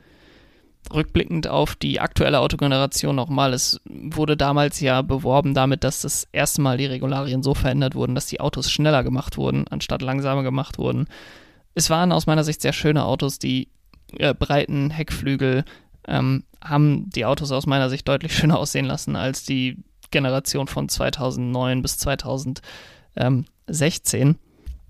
Rückblickend 0.92 1.48
auf 1.48 1.76
die 1.76 2.00
aktuelle 2.00 2.40
Autogeneration 2.40 3.16
nochmal, 3.16 3.54
es 3.54 3.80
wurde 3.86 4.36
damals 4.36 4.80
ja 4.80 5.02
beworben 5.02 5.54
damit, 5.54 5.84
dass 5.84 6.02
das 6.02 6.28
erste 6.32 6.62
Mal 6.62 6.78
die 6.78 6.86
Regularien 6.86 7.44
so 7.44 7.54
verändert 7.54 7.96
wurden, 7.96 8.16
dass 8.16 8.28
die 8.28 8.40
Autos 8.40 8.72
schneller 8.72 9.04
gemacht 9.04 9.38
wurden, 9.38 9.66
anstatt 9.70 10.02
langsamer 10.02 10.44
gemacht 10.44 10.78
wurden. 10.78 11.08
Es 11.74 11.90
waren 11.90 12.12
aus 12.12 12.28
meiner 12.28 12.44
Sicht 12.44 12.62
sehr 12.62 12.74
schöne 12.74 13.06
Autos, 13.06 13.40
die 13.40 13.70
äh, 14.18 14.34
breiten 14.34 14.90
Heckflügel, 14.90 15.64
ähm, 16.08 16.44
haben 16.64 17.10
die 17.10 17.26
Autos 17.26 17.52
aus 17.52 17.66
meiner 17.66 17.90
Sicht 17.90 18.08
deutlich 18.08 18.36
schöner 18.36 18.60
aussehen 18.60 18.86
lassen 18.86 19.16
als 19.16 19.44
die 19.44 19.78
Generation 20.12 20.68
von 20.68 20.90
2009 20.90 21.82
bis 21.82 21.98
2016. 21.98 24.38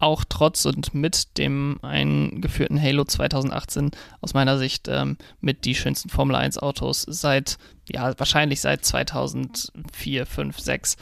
Auch 0.03 0.25
trotz 0.27 0.65
und 0.65 0.93
mit 0.93 1.37
dem 1.37 1.79
eingeführten 1.81 2.77
Halo 2.81 3.05
2018 3.05 3.91
aus 4.19 4.33
meiner 4.33 4.57
Sicht 4.57 4.89
ähm, 4.89 5.15
mit 5.39 5.63
die 5.63 5.75
schönsten 5.75 6.09
Formel 6.09 6.35
1 6.35 6.57
Autos 6.57 7.03
seit, 7.07 7.57
ja, 7.89 8.11
wahrscheinlich 8.19 8.59
seit 8.59 8.83
2004, 8.83 10.25
5, 10.25 10.59
6. 10.59 10.97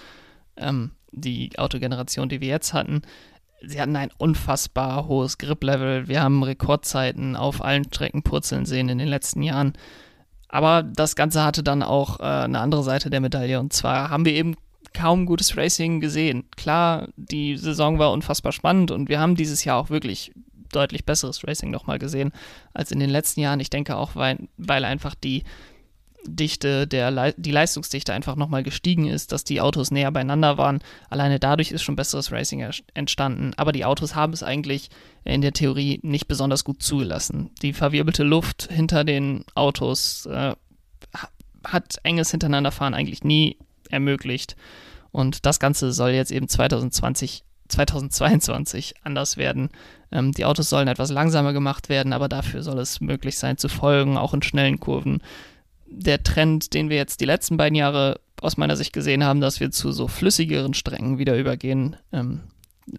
Ähm, 0.58 0.92
die 1.12 1.58
Autogeneration, 1.58 2.30
die 2.30 2.42
wir 2.42 2.50
jetzt 2.50 2.76
hatten. 2.76 3.02
Sie 3.66 3.82
hatten 3.82 3.96
ein 3.96 4.12
unfassbar 4.20 5.08
hohes 5.08 5.40
Grip-Level. 5.40 6.08
Wir 6.08 6.22
haben 6.22 6.44
Rekordzeiten 6.44 7.36
auf 7.36 7.64
allen 7.64 7.86
Strecken 7.86 8.22
purzeln 8.22 8.68
sehen 8.68 8.88
in 8.88 9.00
den 9.00 9.08
letzten 9.08 9.42
Jahren. 9.42 9.74
Aber 10.48 10.84
das 10.84 11.16
Ganze 11.16 11.44
hatte 11.44 11.64
dann 11.64 11.82
auch 11.82 12.20
äh, 12.20 12.24
eine 12.24 12.60
andere 12.60 12.84
Seite 12.84 13.10
der 13.10 13.22
Medaille. 13.22 13.60
Und 13.60 13.74
zwar 13.74 14.12
haben 14.12 14.26
wir 14.26 14.34
eben 14.34 14.58
kaum 14.94 15.26
gutes 15.26 15.56
Racing 15.58 16.00
gesehen. 16.00 16.50
Klar, 16.56 17.10
die 17.16 17.58
Saison 17.58 18.00
war 18.00 18.12
unfassbar 18.12 18.52
spannend 18.52 18.92
und 18.92 19.10
wir 19.10 19.20
haben 19.20 19.36
dieses 19.36 19.64
Jahr 19.64 19.78
auch 19.78 19.90
wirklich 19.90 20.32
deutlich 20.72 21.06
besseres 21.06 21.46
Racing 21.46 21.70
nochmal 21.70 22.00
gesehen 22.00 22.32
als 22.74 22.92
in 22.92 23.00
den 23.00 23.10
letzten 23.10 23.42
Jahren. 23.42 23.60
Ich 23.60 23.70
denke 23.70 23.96
auch, 23.96 24.16
weil, 24.16 24.48
weil 24.58 24.86
einfach 24.86 25.16
die 25.16 25.44
Dichte, 26.26 26.88
der, 26.88 27.34
die 27.34 27.52
Leistungsdichte 27.52 28.14
einfach 28.14 28.36
nochmal 28.36 28.64
gestiegen 28.64 29.08
ist, 29.08 29.32
dass 29.32 29.44
die 29.44 29.60
Autos 29.60 29.92
näher 29.92 30.12
beieinander 30.12 30.58
waren. 30.58 30.80
Alleine 31.10 31.40
dadurch 31.40 31.72
ist 31.72 31.82
schon 31.82 31.96
besseres 31.96 32.32
Racing 32.32 32.70
entstanden. 32.94 33.54
Aber 33.58 33.72
die 33.72 33.86
Autos 33.86 34.16
haben 34.16 34.34
es 34.34 34.44
eigentlich 34.44 34.90
in 35.24 35.42
der 35.42 35.54
Theorie 35.54 36.00
nicht 36.04 36.28
besonders 36.28 36.64
gut 36.64 36.84
zugelassen. 36.84 37.50
Die 37.62 37.74
verwirbelte 37.74 38.24
Luft 38.24 38.68
hinter 38.72 39.04
den 39.04 39.46
Autos 39.56 40.28
äh, 40.28 40.54
hat 41.64 41.98
enges 42.04 42.32
Hintereinanderfahren 42.32 42.94
eigentlich 42.94 43.24
nie 43.24 43.58
ermöglicht. 43.92 44.56
Und 45.12 45.46
das 45.46 45.60
Ganze 45.60 45.92
soll 45.92 46.12
jetzt 46.12 46.32
eben 46.32 46.48
2020 46.48 47.44
2022 47.72 48.96
anders 49.04 49.38
werden. 49.38 49.70
Ähm, 50.12 50.32
die 50.34 50.46
Autos 50.46 50.70
sollen 50.70 50.88
etwas 50.88 51.10
langsamer 51.10 51.54
gemacht 51.54 51.90
werden, 51.90 52.14
aber 52.14 52.30
dafür 52.30 52.64
soll 52.64 52.80
es 52.80 53.02
möglich 53.02 53.38
sein 53.38 53.58
zu 53.58 53.70
folgen, 53.70 54.18
auch 54.18 54.34
in 54.34 54.42
schnellen 54.42 54.80
Kurven. 54.80 55.22
Der 55.88 56.24
Trend, 56.24 56.74
den 56.74 56.90
wir 56.90 56.98
jetzt 56.98 57.22
die 57.22 57.26
letzten 57.26 57.58
beiden 57.58 57.76
Jahre 57.76 58.20
aus 58.42 58.58
meiner 58.58 58.76
Sicht 58.76 58.94
gesehen 58.94 59.24
haben, 59.24 59.42
dass 59.42 59.60
wir 59.60 59.72
zu 59.72 59.92
so 59.92 60.08
flüssigeren 60.08 60.74
Strängen 60.74 61.18
wieder 61.18 61.38
übergehen. 61.38 61.96
Ähm, 62.12 62.42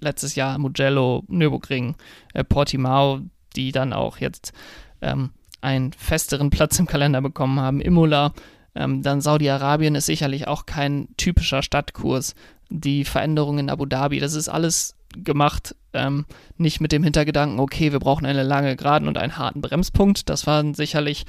letztes 0.00 0.34
Jahr 0.34 0.58
Mugello, 0.58 1.24
Nürburgring, 1.28 1.96
äh, 2.34 2.44
Portimao, 2.44 3.20
die 3.56 3.72
dann 3.72 3.92
auch 3.92 4.18
jetzt 4.18 4.52
ähm, 5.00 5.30
einen 5.60 5.92
festeren 5.92 6.50
Platz 6.50 6.78
im 6.78 6.86
Kalender 6.86 7.20
bekommen 7.20 7.60
haben. 7.60 7.80
Imola, 7.80 8.32
ähm, 8.74 9.02
dann 9.02 9.20
Saudi-Arabien 9.20 9.94
ist 9.94 10.06
sicherlich 10.06 10.48
auch 10.48 10.66
kein 10.66 11.08
typischer 11.16 11.62
Stadtkurs 11.62 12.34
die 12.72 13.04
Veränderungen 13.04 13.60
in 13.60 13.70
Abu 13.70 13.84
Dhabi, 13.84 14.18
das 14.18 14.34
ist 14.34 14.48
alles 14.48 14.94
gemacht, 15.12 15.76
ähm, 15.92 16.24
nicht 16.56 16.80
mit 16.80 16.92
dem 16.92 17.04
Hintergedanken, 17.04 17.60
okay, 17.60 17.92
wir 17.92 17.98
brauchen 17.98 18.26
eine 18.26 18.42
lange 18.42 18.76
Geraden 18.76 19.08
und 19.08 19.18
einen 19.18 19.36
harten 19.36 19.60
Bremspunkt. 19.60 20.30
Das 20.30 20.46
waren 20.46 20.74
sicherlich 20.74 21.24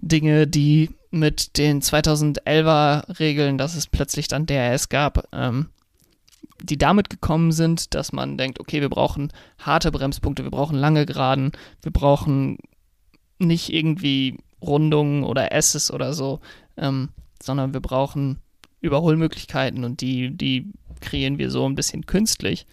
Dinge, 0.00 0.46
die 0.46 0.90
mit 1.10 1.56
den 1.56 1.80
2011er 1.80 3.18
Regeln, 3.18 3.56
dass 3.56 3.76
es 3.76 3.86
plötzlich 3.86 4.28
dann 4.28 4.46
DRS 4.46 4.90
gab, 4.90 5.26
ähm, 5.32 5.70
die 6.62 6.76
damit 6.76 7.08
gekommen 7.08 7.52
sind, 7.52 7.94
dass 7.94 8.12
man 8.12 8.36
denkt, 8.36 8.60
okay, 8.60 8.80
wir 8.80 8.90
brauchen 8.90 9.32
harte 9.58 9.90
Bremspunkte, 9.90 10.44
wir 10.44 10.50
brauchen 10.50 10.76
lange 10.76 11.06
Geraden, 11.06 11.52
wir 11.82 11.92
brauchen 11.92 12.58
nicht 13.38 13.72
irgendwie 13.72 14.38
Rundungen 14.62 15.24
oder 15.24 15.52
S's 15.52 15.90
oder 15.90 16.12
so, 16.12 16.40
ähm, 16.76 17.10
sondern 17.42 17.72
wir 17.72 17.80
brauchen 17.80 18.40
Überholmöglichkeiten 18.80 19.84
und 19.84 20.00
die, 20.00 20.36
die 20.36 20.72
kreieren 21.00 21.38
wir 21.38 21.50
so 21.50 21.66
ein 21.68 21.74
bisschen 21.74 22.06
künstlich. 22.06 22.66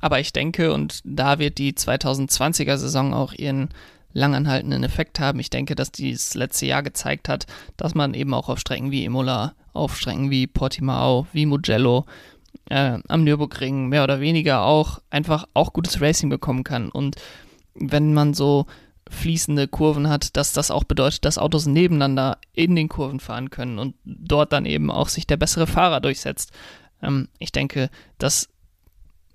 Aber 0.00 0.20
ich 0.20 0.32
denke, 0.32 0.72
und 0.72 1.00
da 1.04 1.38
wird 1.38 1.58
die 1.58 1.72
2020er 1.72 2.76
Saison 2.76 3.14
auch 3.14 3.32
ihren 3.32 3.70
langanhaltenden 4.12 4.82
Effekt 4.82 5.20
haben. 5.20 5.40
Ich 5.40 5.50
denke, 5.50 5.74
dass 5.74 5.92
dieses 5.92 6.34
letzte 6.34 6.66
Jahr 6.66 6.82
gezeigt 6.82 7.28
hat, 7.28 7.46
dass 7.76 7.94
man 7.94 8.14
eben 8.14 8.32
auch 8.32 8.48
auf 8.48 8.58
Strecken 8.58 8.90
wie 8.90 9.04
Imola, 9.04 9.54
auf 9.72 9.96
Strecken 9.96 10.30
wie 10.30 10.46
Portimao, 10.46 11.26
wie 11.32 11.46
Mugello, 11.46 12.06
äh, 12.70 12.98
am 13.08 13.24
Nürburgring 13.24 13.88
mehr 13.88 14.04
oder 14.04 14.20
weniger 14.20 14.62
auch 14.62 15.00
einfach 15.10 15.46
auch 15.54 15.72
gutes 15.72 16.00
Racing 16.00 16.30
bekommen 16.30 16.64
kann. 16.64 16.88
Und 16.88 17.16
wenn 17.74 18.14
man 18.14 18.32
so 18.32 18.66
fließende 19.08 19.68
Kurven 19.68 20.08
hat, 20.08 20.36
dass 20.36 20.52
das 20.52 20.70
auch 20.70 20.84
bedeutet, 20.84 21.24
dass 21.24 21.38
Autos 21.38 21.66
nebeneinander 21.66 22.38
in 22.52 22.74
den 22.74 22.88
Kurven 22.88 23.20
fahren 23.20 23.50
können 23.50 23.78
und 23.78 23.94
dort 24.04 24.52
dann 24.52 24.66
eben 24.66 24.90
auch 24.90 25.08
sich 25.08 25.26
der 25.26 25.36
bessere 25.36 25.66
Fahrer 25.66 26.00
durchsetzt. 26.00 26.52
Ähm, 27.02 27.28
ich 27.38 27.52
denke, 27.52 27.90
das 28.18 28.48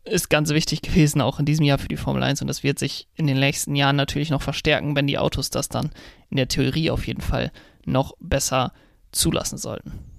ist 0.04 0.30
ganz 0.30 0.50
wichtig 0.50 0.82
gewesen, 0.82 1.22
auch 1.22 1.40
in 1.40 1.46
diesem 1.46 1.66
Jahr 1.66 1.78
für 1.78 1.88
die 1.88 1.98
Formel 1.98 2.24
1 2.24 2.42
und 2.42 2.48
das 2.48 2.64
wird 2.64 2.80
sich 2.80 3.08
in 3.16 3.28
den 3.28 3.40
nächsten 3.40 3.76
Jahren 3.76 3.96
natürlich 3.96 4.30
noch 4.30 4.42
verstärken, 4.42 4.96
wenn 4.96 5.08
die 5.08 5.20
Autos 5.20 5.50
das 5.50 5.70
dann 5.70 5.92
in 6.30 6.38
der 6.38 6.48
Theorie 6.48 6.90
auf 6.90 7.08
jeden 7.08 7.22
Fall 7.22 7.52
noch 7.86 8.16
besser 8.20 8.74
zulassen 9.12 9.58
sollten. 9.58 10.11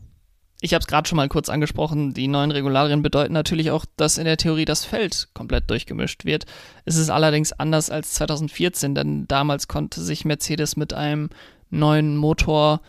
Ich 0.64 0.75
habe 0.75 0.81
es 0.81 0.87
gerade 0.87 1.09
schon 1.09 1.16
mal 1.16 1.28
kurz 1.28 1.49
angesprochen, 1.49 2.14
die 2.14 2.28
neuen 2.28 2.52
Regularien 2.52 3.02
bedeuten 3.02 3.33
natürlich 3.33 3.73
auch, 3.73 3.85
dass 3.97 4.16
in 4.16 4.26
der 4.26 4.37
Theorie 4.37 4.64
das 4.64 4.85
Feld 4.85 5.26
komplett 5.35 5.69
durchgemischt 5.69 6.25
wird. 6.25 6.47
Es 6.85 6.95
ist 6.95 7.11
allerdings 7.11 7.52
anders 7.52 7.90
als 7.90 8.12
2014, 8.12 8.95
denn 8.95 9.26
damals 9.26 9.66
konnte 9.66 10.00
sich 10.00 10.25
Mercedes 10.25 10.76
mit 10.76 10.95
einem 10.95 11.31
neuen 11.71 12.16
Motor, 12.16 12.81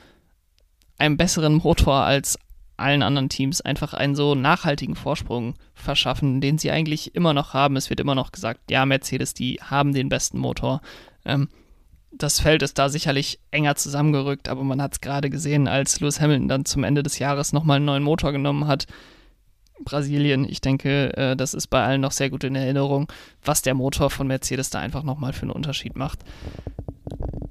einem 1.00 1.18
besseren 1.18 1.56
Motor 1.56 1.96
als 1.96 2.38
allen 2.78 3.02
anderen 3.02 3.30
Teams 3.30 3.60
einfach 3.60 3.96
einen 3.96 4.14
so 4.14 4.36
nachhaltigen 4.36 4.96
Vorsprung 4.96 5.56
verschaffen, 5.74 6.42
den 6.42 6.60
sie 6.60 6.70
eigentlich 6.70 7.16
immer 7.16 7.34
noch 7.34 7.56
haben. 7.56 7.76
Es 7.76 7.90
wird 7.90 8.00
immer 8.00 8.14
noch 8.14 8.32
gesagt, 8.32 8.70
ja, 8.70 8.86
Mercedes, 8.86 9.34
die 9.34 9.60
haben 9.64 9.96
den 9.96 10.10
besten 10.10 10.38
Motor. 10.38 10.82
Ähm, 11.26 11.50
das 12.18 12.40
Feld 12.40 12.62
ist 12.62 12.78
da 12.78 12.90
sicherlich 12.90 13.40
enger 13.52 13.76
zusammengerückt, 13.76 14.50
aber 14.50 14.64
man 14.64 14.82
hat 14.82 14.94
es 14.94 15.02
gerade 15.02 15.30
gesehen, 15.30 15.68
als 15.68 16.00
Lewis 16.00 16.22
Hamilton 16.22 16.48
dann 16.48 16.66
zum 16.66 16.84
Ende 16.84 17.04
des 17.04 17.20
Jahres 17.20 17.54
nochmal 17.54 17.78
einen 17.78 17.86
neuen 17.86 18.04
Motor 18.04 18.32
genommen 18.32 18.68
hat. 18.68 18.86
Brasilien, 19.84 20.48
ich 20.48 20.62
denke, 20.62 21.16
äh, 21.18 21.36
das 21.36 21.54
ist 21.54 21.68
bei 21.68 21.84
allen 21.84 22.02
noch 22.02 22.12
sehr 22.12 22.30
gut 22.30 22.44
in 22.44 22.56
Erinnerung, 22.56 23.12
was 23.44 23.62
der 23.62 23.74
Motor 23.74 24.10
von 24.10 24.28
Mercedes 24.28 24.70
da 24.70 24.80
einfach 24.80 25.04
nochmal 25.04 25.34
für 25.34 25.44
einen 25.44 25.52
Unterschied 25.52 25.96
macht. 25.96 26.20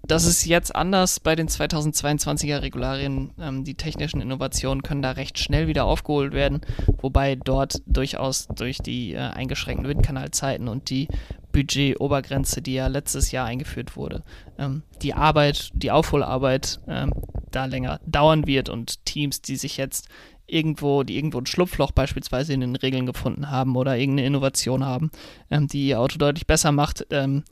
Das 0.07 0.25
ist 0.25 0.45
jetzt 0.45 0.75
anders 0.75 1.21
bei 1.21 1.37
den 1.37 1.49
2022er 1.49 2.63
Regularien. 2.63 3.31
Ähm, 3.39 3.65
die 3.65 3.75
technischen 3.75 4.21
Innovationen 4.21 4.83
können 4.83 5.03
da 5.03 5.13
recht 5.13 5.39
schnell 5.39 5.69
wieder 5.69 5.85
aufgeholt 5.85 6.33
werden, 6.33 6.61
wobei 7.01 7.37
dort 7.37 7.83
durchaus 7.87 8.47
durch 8.49 8.79
die 8.79 9.15
äh, 9.15 9.19
eingeschränkten 9.19 9.89
Windkanalzeiten 9.89 10.69
und 10.69 10.91
die 10.91 11.09
Budgetobergrenze, 11.53 12.63
die 12.63 12.75
ja 12.75 12.87
letztes 12.87 13.31
Jahr 13.31 13.47
eingeführt 13.47 13.97
wurde, 13.97 14.23
ähm, 14.59 14.83
die 15.03 15.15
Arbeit, 15.15 15.71
die 15.75 15.91
Aufholarbeit 15.91 16.81
ähm, 16.89 17.13
da 17.51 17.67
länger 17.67 18.01
dauern 18.07 18.47
wird 18.47 18.69
und 18.69 19.05
Teams, 19.05 19.43
die 19.43 19.57
sich 19.57 19.77
jetzt 19.77 20.09
irgendwo, 20.47 21.03
die 21.03 21.17
irgendwo 21.17 21.39
ein 21.39 21.47
Schlupfloch 21.47 21.93
beispielsweise 21.93 22.53
in 22.53 22.61
den 22.61 22.77
Regeln 22.77 23.07
gefunden 23.07 23.51
haben 23.51 23.77
oder 23.77 23.97
irgendeine 23.97 24.27
Innovation 24.27 24.85
haben, 24.85 25.11
ähm, 25.51 25.69
die 25.69 25.89
ihr 25.89 26.01
Auto 26.01 26.19
deutlich 26.19 26.47
besser 26.47 26.73
macht, 26.73 27.07
ähm, 27.11 27.45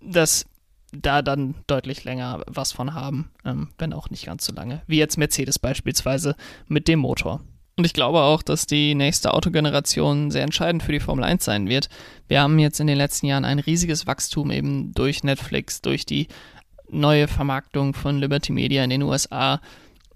dass 0.00 0.46
da 0.92 1.22
dann 1.22 1.54
deutlich 1.66 2.04
länger 2.04 2.42
was 2.46 2.72
von 2.72 2.94
haben, 2.94 3.30
ähm, 3.44 3.68
wenn 3.78 3.92
auch 3.92 4.10
nicht 4.10 4.26
ganz 4.26 4.44
so 4.44 4.52
lange, 4.52 4.82
wie 4.86 4.98
jetzt 4.98 5.18
Mercedes 5.18 5.58
beispielsweise 5.58 6.36
mit 6.68 6.88
dem 6.88 7.00
Motor. 7.00 7.40
Und 7.78 7.84
ich 7.84 7.92
glaube 7.92 8.22
auch, 8.22 8.40
dass 8.42 8.66
die 8.66 8.94
nächste 8.94 9.34
Autogeneration 9.34 10.30
sehr 10.30 10.44
entscheidend 10.44 10.82
für 10.82 10.92
die 10.92 11.00
Formel 11.00 11.24
1 11.24 11.44
sein 11.44 11.68
wird. 11.68 11.90
Wir 12.26 12.40
haben 12.40 12.58
jetzt 12.58 12.80
in 12.80 12.86
den 12.86 12.96
letzten 12.96 13.26
Jahren 13.26 13.44
ein 13.44 13.58
riesiges 13.58 14.06
Wachstum 14.06 14.50
eben 14.50 14.92
durch 14.94 15.22
Netflix, 15.24 15.82
durch 15.82 16.06
die 16.06 16.28
neue 16.88 17.28
Vermarktung 17.28 17.92
von 17.92 18.18
Liberty 18.18 18.52
Media 18.52 18.82
in 18.82 18.88
den 18.88 19.02
USA. 19.02 19.60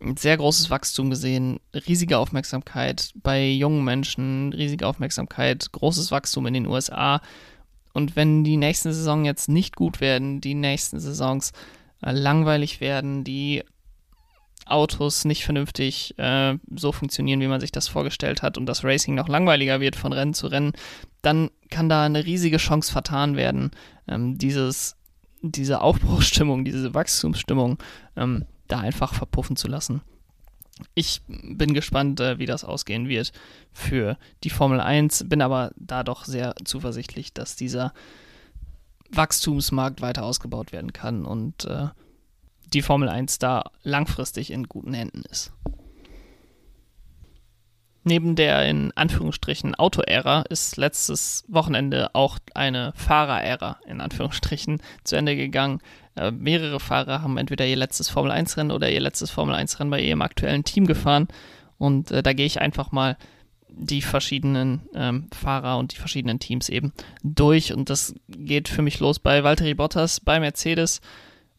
Ein 0.01 0.17
sehr 0.17 0.39
großes 0.39 0.71
Wachstum 0.71 1.11
gesehen, 1.11 1.61
riesige 1.87 2.17
Aufmerksamkeit 2.17 3.13
bei 3.17 3.47
jungen 3.51 3.85
Menschen, 3.85 4.55
riesige 4.55 4.87
Aufmerksamkeit, 4.87 5.71
großes 5.71 6.11
Wachstum 6.11 6.47
in 6.47 6.55
den 6.55 6.67
USA. 6.67 7.21
Und 7.93 8.17
wenn 8.17 8.43
die 8.43 8.57
nächsten 8.57 8.91
Saison 8.95 9.27
jetzt 9.27 9.51
nicht 9.51 9.77
gut 9.77 10.01
werden, 10.01 10.41
die 10.41 10.55
nächsten 10.55 10.99
Saisons 10.99 11.53
langweilig 12.01 12.81
werden, 12.81 13.23
die 13.23 13.65
Autos 14.71 15.25
nicht 15.25 15.45
vernünftig 15.45 16.19
äh, 16.19 16.57
so 16.75 16.93
funktionieren, 16.93 17.41
wie 17.41 17.49
man 17.49 17.61
sich 17.61 17.73
das 17.73 17.89
vorgestellt 17.89 18.43
hat 18.43 18.59
und 18.59 18.67
das 18.67 18.85
Racing 18.85 19.15
noch 19.15 19.29
langweiliger 19.29 19.81
wird 19.81 19.97
von 19.97 20.13
Rennen 20.13 20.35
zu 20.35 20.47
Rennen, 20.47 20.73
dann 21.23 21.51
kann 21.71 21.89
da 21.89 22.05
eine 22.05 22.25
riesige 22.25 22.57
Chance 22.57 22.93
vertan 22.93 23.37
werden, 23.37 23.71
ähm, 24.09 24.39
dieses, 24.39 24.97
diese 25.43 25.81
Aufbruchsstimmung, 25.81 26.65
diese 26.65 26.95
Wachstumsstimmung 26.95 27.79
ähm, 28.17 28.47
da 28.69 28.81
einfach 28.81 29.15
verpuffen 29.15 29.57
zu 29.57 29.69
lassen. 29.69 30.03
Ich 30.95 31.21
bin 31.27 31.75
gespannt, 31.75 32.21
äh, 32.21 32.39
wie 32.39 32.47
das 32.47 32.65
ausgehen 32.65 33.09
wird 33.09 33.33
für 33.73 34.17
die 34.45 34.51
Formel 34.51 34.81
1, 34.81 35.29
bin 35.29 35.43
aber 35.43 35.73
da 35.77 36.03
doch 36.05 36.25
sehr 36.25 36.55
zuversichtlich, 36.65 37.35
dass 37.35 37.57
dieser 37.57 37.93
Wachstumsmarkt 39.11 40.01
weiter 40.01 40.25
ausgebaut 40.25 40.73
werden 40.73 40.93
kann 40.93 41.25
und 41.25 41.65
äh, 41.65 41.89
die 42.73 42.83
Formel 42.83 43.09
1 43.09 43.39
da 43.39 43.71
langfristig 43.83 44.51
in 44.51 44.65
guten 44.65 44.95
Händen 44.95 45.23
ist. 45.31 45.53
Neben 48.03 48.35
der 48.35 48.67
in 48.67 48.93
Anführungsstrichen 48.95 49.75
Auto-Ära 49.75 50.43
ist 50.49 50.79
letztes 50.79 51.45
Wochenende 51.49 52.15
auch 52.15 52.39
eine 52.55 52.93
Fahrer-Ära 52.97 53.79
in 53.87 54.01
Anführungsstrichen 54.01 54.81
zu 55.05 55.17
Ende 55.17 55.37
gegangen. 55.37 55.81
Äh, 56.17 56.31
mehrere 56.31 56.81
Fahrer 56.81 57.21
haben 57.21 57.37
entweder 57.37 57.67
ihr 57.67 57.77
letztes 57.77 58.09
Formel 58.09 58.33
1-Rennen 58.33 58.71
oder 58.71 58.91
ihr 58.91 59.01
letztes 59.01 59.31
Formel 59.31 59.55
1-Rennen 59.55 59.91
bei 59.91 60.01
ihrem 60.01 60.23
aktuellen 60.23 60.65
Team 60.65 60.87
gefahren. 60.87 61.29
Und 61.77 62.11
äh, 62.11 62.23
da 62.23 62.33
gehe 62.33 62.47
ich 62.47 62.61
einfach 62.61 62.91
mal 62.91 63.19
die 63.69 64.03
verschiedenen 64.03 64.83
ähm, 64.95 65.29
Fahrer 65.33 65.79
und 65.79 65.93
die 65.93 65.99
verschiedenen 65.99 66.39
Teams 66.39 66.71
eben 66.71 66.93
durch. 67.23 67.75
Und 67.75 67.91
das 67.91 68.15
geht 68.29 68.69
für 68.69 68.83
mich 68.83 68.99
los 69.01 69.19
bei 69.19 69.45
Valtteri 69.45 69.75
Bottas, 69.75 70.21
bei 70.21 70.41
Mercedes, 70.41 71.03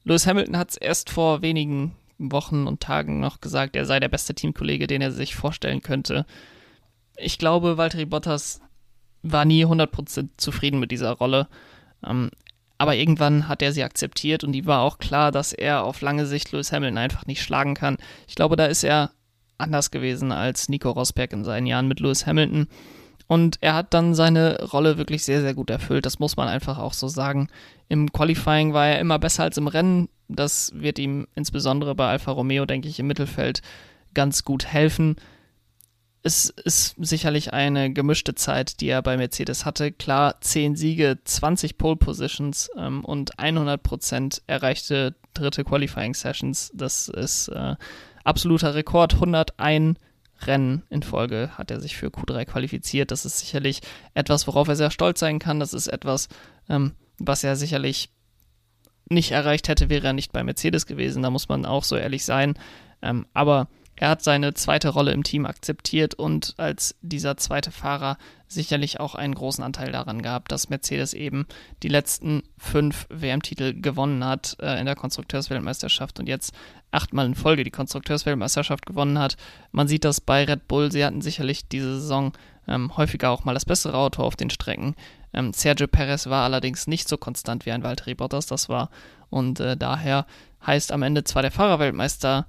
Lewis 0.04 0.28
Hamilton 0.28 0.58
hat 0.58 0.72
es 0.72 0.78
erst 0.78 1.10
vor 1.10 1.42
wenigen 1.42 1.96
Wochen 2.18 2.68
und 2.68 2.82
Tagen 2.82 3.20
noch 3.20 3.42
gesagt, 3.42 3.76
er 3.76 3.86
sei 3.86 4.00
der 4.00 4.10
beste 4.10 4.34
Teamkollege, 4.34 4.88
den 4.88 5.02
er 5.02 5.12
sich 5.12 5.36
vorstellen 5.36 5.82
könnte. 5.82 6.26
Ich 7.18 7.38
glaube, 7.38 7.78
Valtteri 7.78 8.06
Bottas 8.06 8.62
war 9.24 9.46
nie 9.46 9.66
100% 9.66 10.30
zufrieden 10.38 10.80
mit 10.80 10.92
dieser 10.92 11.12
Rolle. 11.12 11.48
Ähm, 12.06 12.32
aber 12.78 12.96
irgendwann 12.96 13.48
hat 13.48 13.62
er 13.62 13.74
sie 13.74 13.84
akzeptiert 13.84 14.44
und 14.44 14.54
die 14.54 14.66
war 14.66 14.82
auch 14.82 14.98
klar, 14.98 15.32
dass 15.32 15.54
er 15.54 15.84
auf 15.84 16.02
lange 16.02 16.26
Sicht 16.26 16.52
Lewis 16.52 16.72
Hamilton 16.72 16.98
einfach 16.98 17.28
nicht 17.28 17.44
schlagen 17.44 17.76
kann. 17.76 17.98
Ich 18.28 18.34
glaube, 18.34 18.56
da 18.56 18.66
ist 18.66 18.84
er 18.84 19.12
anders 19.60 19.92
gewesen 19.92 20.32
als 20.32 20.68
Nico 20.68 20.90
Rosberg 20.90 21.32
in 21.34 21.44
seinen 21.44 21.68
Jahren 21.68 21.88
mit 21.88 22.00
Lewis 22.00 22.26
Hamilton. 22.26 22.68
Und 23.28 23.60
er 23.62 23.76
hat 23.76 23.94
dann 23.94 24.16
seine 24.16 24.62
Rolle 24.74 24.98
wirklich 24.98 25.24
sehr, 25.24 25.42
sehr 25.42 25.54
gut 25.54 25.70
erfüllt. 25.70 26.06
Das 26.06 26.20
muss 26.20 26.38
man 26.38 26.48
einfach 26.48 26.80
auch 26.80 26.94
so 26.94 27.08
sagen. 27.08 27.50
Im 27.92 28.14
Qualifying 28.14 28.72
war 28.72 28.88
er 28.88 29.00
immer 29.00 29.20
besser 29.20 29.44
als 29.44 29.58
im 29.58 29.68
Rennen. 29.68 30.08
Das 30.30 30.72
wird 30.74 30.98
ihm 30.98 31.28
insbesondere 31.36 31.94
bei 31.94 32.08
Alfa 32.08 32.32
Romeo, 32.32 32.66
denke 32.66 32.88
ich, 32.88 32.98
im 33.02 33.08
Mittelfeld 33.08 33.62
ganz 34.14 34.46
gut 34.46 34.66
helfen. 34.66 35.18
Es 36.24 36.50
ist 36.50 36.96
sicherlich 36.98 37.52
eine 37.52 37.92
gemischte 37.92 38.34
Zeit, 38.34 38.80
die 38.80 38.88
er 38.88 39.02
bei 39.02 39.18
Mercedes 39.18 39.66
hatte. 39.66 39.92
Klar, 39.92 40.40
10 40.40 40.78
Siege, 40.78 41.20
20 41.22 41.78
Pole 41.78 41.98
Positions 41.98 42.70
ähm, 42.78 43.04
und 43.04 43.36
100% 43.36 44.44
erreichte 44.48 45.14
dritte 45.34 45.66
Qualifying 45.66 46.14
Sessions. 46.14 46.72
Das 46.74 47.10
ist 47.10 47.50
äh, 47.50 47.76
absoluter 48.24 48.74
Rekord. 48.74 49.16
101 49.16 49.98
Rennen 50.44 50.84
in 50.90 51.04
Folge 51.04 51.50
hat 51.58 51.72
er 51.72 51.82
sich 51.82 51.98
für 51.98 52.08
Q3 52.08 52.46
qualifiziert. 52.46 53.12
Das 53.12 53.26
ist 53.26 53.40
sicherlich 53.40 53.82
etwas, 54.14 54.48
worauf 54.48 54.70
er 54.70 54.78
sehr 54.78 54.92
stolz 54.92 55.20
sein 55.20 55.40
kann. 55.40 55.60
Das 55.60 55.74
ist 55.74 55.88
etwas, 55.88 56.30
ähm, 56.70 56.94
was 57.28 57.44
er 57.44 57.56
sicherlich 57.56 58.10
nicht 59.10 59.32
erreicht 59.32 59.68
hätte, 59.68 59.90
wäre 59.90 60.08
er 60.08 60.14
nicht 60.14 60.32
bei 60.32 60.44
Mercedes 60.44 60.86
gewesen. 60.86 61.24
Da 61.24 61.30
muss 61.30 61.50
man 61.50 61.66
auch 61.66 61.84
so 61.84 61.96
ehrlich 61.96 62.24
sein. 62.24 62.56
Ähm, 63.02 63.26
aber 63.34 63.68
er 64.02 64.10
hat 64.10 64.24
seine 64.24 64.56
zweite 64.56 64.90
Rolle 64.90 65.12
im 65.12 65.24
Team 65.24 65.46
akzeptiert 65.46 66.16
und 66.16 66.56
als 66.58 66.96
dieser 67.02 67.38
zweite 67.38 67.72
Fahrer 67.72 68.18
sicherlich 68.48 69.00
auch 69.00 69.14
einen 69.14 69.36
großen 69.36 69.64
Anteil 69.64 69.92
daran 69.92 70.24
gehabt, 70.24 70.52
dass 70.52 70.70
Mercedes 70.70 71.14
eben 71.14 71.46
die 71.84 71.88
letzten 71.88 72.42
fünf 72.58 73.06
WM-Titel 73.10 73.80
gewonnen 73.80 74.26
hat 74.26 74.58
äh, 74.60 74.80
in 74.80 74.88
der 74.88 74.96
Konstrukteursweltmeisterschaft 74.96 76.20
und 76.20 76.28
jetzt 76.28 76.54
achtmal 76.90 77.28
in 77.28 77.36
Folge 77.36 77.64
die 77.64 77.70
Konstrukteursweltmeisterschaft 77.70 78.88
gewonnen 78.88 79.20
hat. 79.20 79.38
Man 79.72 79.88
sieht 79.88 80.04
das 80.04 80.20
bei 80.20 80.46
Red 80.46 80.68
Bull, 80.68 80.92
sie 80.92 81.06
hatten 81.06 81.22
sicherlich 81.22 81.68
diese 81.68 82.00
Saison 82.00 82.34
ähm, 82.68 82.98
häufiger 82.98 83.30
auch 83.30 83.44
mal 83.44 83.54
das 83.54 83.66
bessere 83.66 83.98
Auto 83.98 84.24
auf 84.24 84.36
den 84.36 84.50
Strecken. 84.50 84.96
Ähm, 85.34 85.54
Sergio 85.54 85.88
Perez 85.88 86.28
war 86.28 86.44
allerdings 86.44 86.88
nicht 86.88 87.08
so 87.08 87.18
konstant 87.18 87.66
wie 87.66 87.72
ein 87.72 87.84
Valtteri 87.84 88.16
Bottas 88.16 88.46
das 88.46 88.70
war 88.70 88.90
und 89.30 89.60
äh, 89.60 89.78
daher 89.78 90.26
heißt 90.66 90.92
am 90.92 91.04
Ende 91.04 91.24
zwar 91.24 91.42
der 91.42 91.52
Fahrerweltmeister 91.52 92.48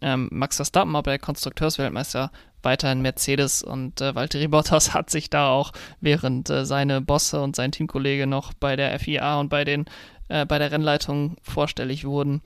ähm, 0.00 0.28
Max 0.32 0.56
Verstappen, 0.56 0.96
aber 0.96 1.10
der 1.10 1.18
Konstrukteursweltmeister 1.18 2.30
weiterhin 2.62 3.02
Mercedes 3.02 3.62
und 3.62 4.00
äh, 4.00 4.14
Valtteri 4.14 4.48
Bottas 4.48 4.94
hat 4.94 5.10
sich 5.10 5.30
da 5.30 5.48
auch, 5.48 5.72
während 6.00 6.50
äh, 6.50 6.64
seine 6.64 7.00
Bosse 7.00 7.40
und 7.40 7.56
sein 7.56 7.72
Teamkollege 7.72 8.26
noch 8.26 8.52
bei 8.54 8.76
der 8.76 8.98
FIA 8.98 9.40
und 9.40 9.48
bei 9.48 9.64
den 9.64 9.86
äh, 10.28 10.46
bei 10.46 10.58
der 10.58 10.72
Rennleitung 10.72 11.36
vorstellig 11.42 12.04
wurden, 12.04 12.42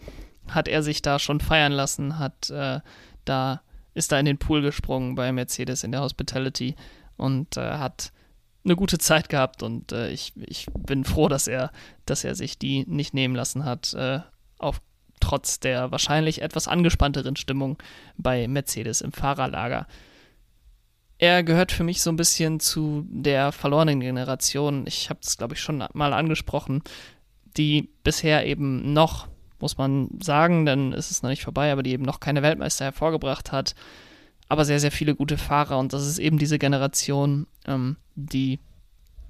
hat 0.48 0.68
er 0.68 0.82
sich 0.82 1.02
da 1.02 1.18
schon 1.18 1.40
feiern 1.40 1.72
lassen, 1.72 2.18
hat 2.18 2.50
äh, 2.50 2.80
da 3.24 3.60
ist 3.94 4.10
da 4.10 4.18
in 4.18 4.26
den 4.26 4.38
Pool 4.38 4.62
gesprungen 4.62 5.14
bei 5.14 5.30
Mercedes 5.30 5.84
in 5.84 5.92
der 5.92 6.00
Hospitality 6.00 6.74
und 7.16 7.56
äh, 7.56 7.78
hat 7.78 8.12
eine 8.64 8.76
gute 8.76 8.98
Zeit 8.98 9.28
gehabt 9.28 9.62
und 9.62 9.92
äh, 9.92 10.10
ich, 10.10 10.32
ich 10.36 10.66
bin 10.78 11.04
froh, 11.04 11.28
dass 11.28 11.46
er, 11.46 11.70
dass 12.06 12.24
er 12.24 12.34
sich 12.34 12.58
die 12.58 12.84
nicht 12.86 13.14
nehmen 13.14 13.34
lassen 13.34 13.64
hat, 13.64 13.96
auf 14.58 14.80
trotz 15.20 15.60
der 15.60 15.90
wahrscheinlich 15.90 16.42
etwas 16.42 16.68
angespannteren 16.68 17.36
Stimmung 17.36 17.78
bei 18.16 18.46
Mercedes 18.46 19.00
im 19.00 19.12
Fahrerlager. 19.12 19.86
Er 21.18 21.42
gehört 21.42 21.72
für 21.72 21.84
mich 21.84 22.02
so 22.02 22.10
ein 22.10 22.16
bisschen 22.16 22.60
zu 22.60 23.06
der 23.08 23.52
verlorenen 23.52 24.00
Generation. 24.00 24.86
Ich 24.86 25.08
habe 25.10 25.20
es, 25.22 25.38
glaube 25.38 25.54
ich, 25.54 25.60
schon 25.60 25.84
mal 25.92 26.12
angesprochen, 26.12 26.82
die 27.56 27.88
bisher 28.02 28.46
eben 28.46 28.92
noch, 28.92 29.28
muss 29.60 29.78
man 29.78 30.10
sagen, 30.20 30.92
ist 30.92 31.10
es 31.10 31.22
noch 31.22 31.30
nicht 31.30 31.44
vorbei, 31.44 31.72
aber 31.72 31.82
die 31.82 31.92
eben 31.92 32.04
noch 32.04 32.20
keine 32.20 32.42
Weltmeister 32.42 32.84
hervorgebracht 32.84 33.52
hat, 33.52 33.74
aber 34.48 34.64
sehr, 34.64 34.80
sehr 34.80 34.92
viele 34.92 35.14
gute 35.14 35.38
Fahrer. 35.38 35.78
Und 35.78 35.92
das 35.92 36.06
ist 36.06 36.18
eben 36.18 36.38
diese 36.38 36.58
Generation, 36.58 37.46
ähm, 37.66 37.96
die 38.14 38.60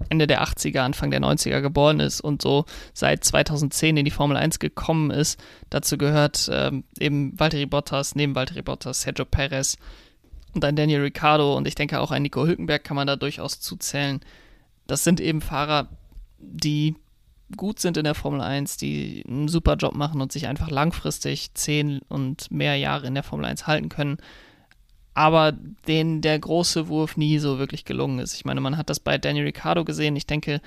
Ende 0.09 0.27
der 0.27 0.43
80er, 0.43 0.81
Anfang 0.81 1.11
der 1.11 1.21
90er 1.21 1.61
geboren 1.61 2.01
ist 2.01 2.21
und 2.21 2.43
so 2.43 2.65
seit 2.93 3.25
2010 3.25 3.97
in 3.97 4.05
die 4.05 4.11
Formel 4.11 4.37
1 4.37 4.59
gekommen 4.59 5.11
ist. 5.11 5.43
Dazu 5.71 5.97
gehört 5.97 6.51
ähm, 6.53 6.85
eben 6.99 7.39
Valtteri 7.39 7.67
Bottas, 7.67 8.15
neben 8.15 8.35
Valtteri 8.35 8.63
Bottas, 8.63 9.03
Sergio 9.03 9.25
Perez 9.25 9.77
und 10.53 10.65
ein 10.65 10.77
Daniel 10.77 11.01
Ricciardo 11.01 11.57
und 11.57 11.67
ich 11.67 11.75
denke 11.75 12.01
auch 12.01 12.11
ein 12.11 12.23
Nico 12.23 12.47
Hülkenberg 12.47 12.85
kann 12.85 12.97
man 12.97 13.07
da 13.07 13.17
durchaus 13.17 13.61
zuzählen. 13.61 14.21
Das 14.87 15.05
sind 15.05 15.21
eben 15.21 15.41
Fahrer, 15.41 15.89
die 16.39 16.97
gut 17.57 17.79
sind 17.79 17.97
in 17.97 18.05
der 18.05 18.15
Formel 18.15 18.41
1, 18.41 18.77
die 18.77 19.25
einen 19.27 19.49
super 19.49 19.77
Job 19.77 19.95
machen 19.95 20.21
und 20.21 20.33
sich 20.33 20.49
einfach 20.49 20.71
langfristig 20.71 21.55
zehn 21.55 22.01
und 22.09 22.51
mehr 22.51 22.77
Jahre 22.77 23.07
in 23.07 23.15
der 23.15 23.23
Formel 23.23 23.47
1 23.47 23.67
halten 23.67 23.89
können 23.89 24.19
aber 25.15 25.53
denen 25.87 26.21
der 26.21 26.39
große 26.39 26.89
Wurf 26.89 27.17
nie 27.17 27.39
so 27.39 27.59
wirklich 27.59 27.85
gelungen 27.85 28.19
ist. 28.19 28.35
Ich 28.35 28.45
meine, 28.45 28.61
man 28.61 28.77
hat 28.77 28.91
das 28.91 29.01
bei 29.01 29.17
Daniel 29.17 29.47
Ricciardo 29.47 29.85
gesehen. 29.85 30.17
Ich 30.17 30.27
denke, 30.27 30.61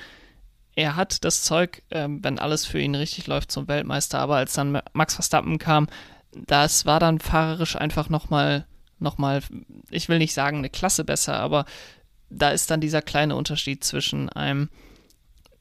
er 0.75 0.95
hat 0.95 1.23
das 1.25 1.43
Zeug, 1.43 1.83
ähm, 1.91 2.23
wenn 2.23 2.39
alles 2.39 2.65
für 2.65 2.79
ihn 2.79 2.95
richtig 2.95 3.27
läuft, 3.27 3.51
zum 3.51 3.67
Weltmeister. 3.67 4.19
Aber 4.19 4.37
als 4.37 4.53
dann 4.53 4.79
Max 4.93 5.15
Verstappen 5.15 5.57
kam, 5.57 5.87
das 6.31 6.85
war 6.85 6.99
dann 6.99 7.19
fahrerisch 7.19 7.75
einfach 7.75 8.09
nochmal, 8.09 8.65
nochmal, 8.99 9.41
ich 9.89 10.07
will 10.07 10.19
nicht 10.19 10.33
sagen 10.33 10.59
eine 10.59 10.69
Klasse 10.69 11.03
besser, 11.03 11.39
aber 11.39 11.65
da 12.29 12.49
ist 12.49 12.69
dann 12.71 12.81
dieser 12.81 13.01
kleine 13.01 13.35
Unterschied 13.35 13.83
zwischen 13.83 14.29
einem 14.29 14.69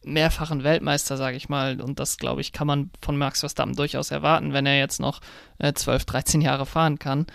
mehrfachen 0.04 0.62
Weltmeister, 0.62 1.16
sage 1.16 1.36
ich 1.36 1.48
mal. 1.48 1.80
Und 1.80 1.98
das, 1.98 2.18
glaube 2.18 2.40
ich, 2.40 2.52
kann 2.52 2.66
man 2.66 2.90
von 3.00 3.16
Max 3.16 3.40
Verstappen 3.40 3.74
durchaus 3.74 4.10
erwarten, 4.10 4.52
wenn 4.52 4.66
er 4.66 4.78
jetzt 4.78 5.00
noch 5.00 5.20
äh, 5.58 5.72
12, 5.72 6.04
13 6.04 6.40
Jahre 6.40 6.66
fahren 6.66 6.98
kann. 6.98 7.26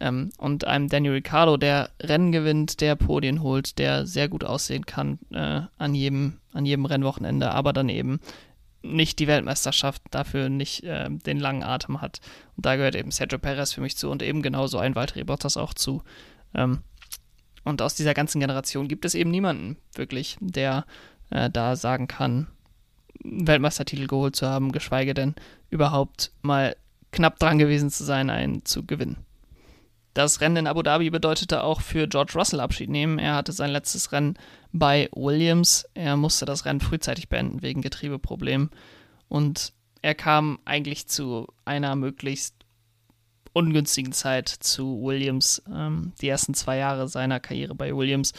Ähm, 0.00 0.30
und 0.38 0.66
einem 0.66 0.88
Daniel 0.88 1.12
Ricciardo, 1.12 1.56
der 1.56 1.90
Rennen 2.00 2.32
gewinnt, 2.32 2.80
der 2.80 2.96
Podien 2.96 3.42
holt, 3.42 3.78
der 3.78 4.06
sehr 4.06 4.28
gut 4.28 4.44
aussehen 4.44 4.86
kann 4.86 5.18
äh, 5.32 5.62
an, 5.78 5.94
jedem, 5.94 6.38
an 6.52 6.64
jedem 6.64 6.86
Rennwochenende, 6.86 7.50
aber 7.50 7.72
dann 7.72 7.88
eben 7.88 8.20
nicht 8.82 9.18
die 9.18 9.26
Weltmeisterschaft, 9.26 10.02
dafür 10.10 10.48
nicht 10.48 10.84
äh, 10.84 11.10
den 11.10 11.38
langen 11.38 11.62
Atem 11.62 12.00
hat. 12.00 12.20
Und 12.56 12.64
da 12.64 12.76
gehört 12.76 12.94
eben 12.94 13.10
Sergio 13.10 13.38
Perez 13.38 13.72
für 13.72 13.82
mich 13.82 13.96
zu 13.96 14.10
und 14.10 14.22
eben 14.22 14.40
genauso 14.40 14.78
ein 14.78 14.94
Valtteri 14.94 15.24
Bottas 15.24 15.58
auch 15.58 15.74
zu. 15.74 16.02
Ähm, 16.54 16.80
und 17.64 17.82
aus 17.82 17.94
dieser 17.94 18.14
ganzen 18.14 18.40
Generation 18.40 18.88
gibt 18.88 19.04
es 19.04 19.14
eben 19.14 19.30
niemanden 19.30 19.76
wirklich, 19.94 20.38
der 20.40 20.86
äh, 21.28 21.50
da 21.50 21.76
sagen 21.76 22.08
kann, 22.08 22.46
Weltmeistertitel 23.22 24.06
geholt 24.06 24.34
zu 24.34 24.48
haben, 24.48 24.72
geschweige 24.72 25.12
denn 25.12 25.34
überhaupt 25.68 26.32
mal 26.40 26.74
knapp 27.12 27.38
dran 27.38 27.58
gewesen 27.58 27.90
zu 27.90 28.04
sein, 28.04 28.30
einen 28.30 28.64
zu 28.64 28.86
gewinnen. 28.86 29.18
Das 30.14 30.40
Rennen 30.40 30.56
in 30.56 30.66
Abu 30.66 30.82
Dhabi 30.82 31.10
bedeutete 31.10 31.62
auch 31.62 31.80
für 31.80 32.08
George 32.08 32.32
Russell 32.34 32.60
Abschied 32.60 32.90
nehmen. 32.90 33.18
Er 33.18 33.34
hatte 33.34 33.52
sein 33.52 33.70
letztes 33.70 34.10
Rennen 34.12 34.34
bei 34.72 35.08
Williams. 35.14 35.86
Er 35.94 36.16
musste 36.16 36.46
das 36.46 36.64
Rennen 36.64 36.80
frühzeitig 36.80 37.28
beenden 37.28 37.62
wegen 37.62 37.80
Getriebeproblemen. 37.80 38.70
Und 39.28 39.72
er 40.02 40.14
kam 40.14 40.58
eigentlich 40.64 41.06
zu 41.06 41.46
einer 41.64 41.94
möglichst 41.94 42.54
ungünstigen 43.52 44.12
Zeit 44.12 44.48
zu 44.48 45.02
Williams. 45.02 45.62
Ähm, 45.72 46.12
die 46.20 46.28
ersten 46.28 46.54
zwei 46.54 46.78
Jahre 46.78 47.08
seiner 47.08 47.40
Karriere 47.40 47.74
bei 47.74 47.94
Williams 47.94 48.32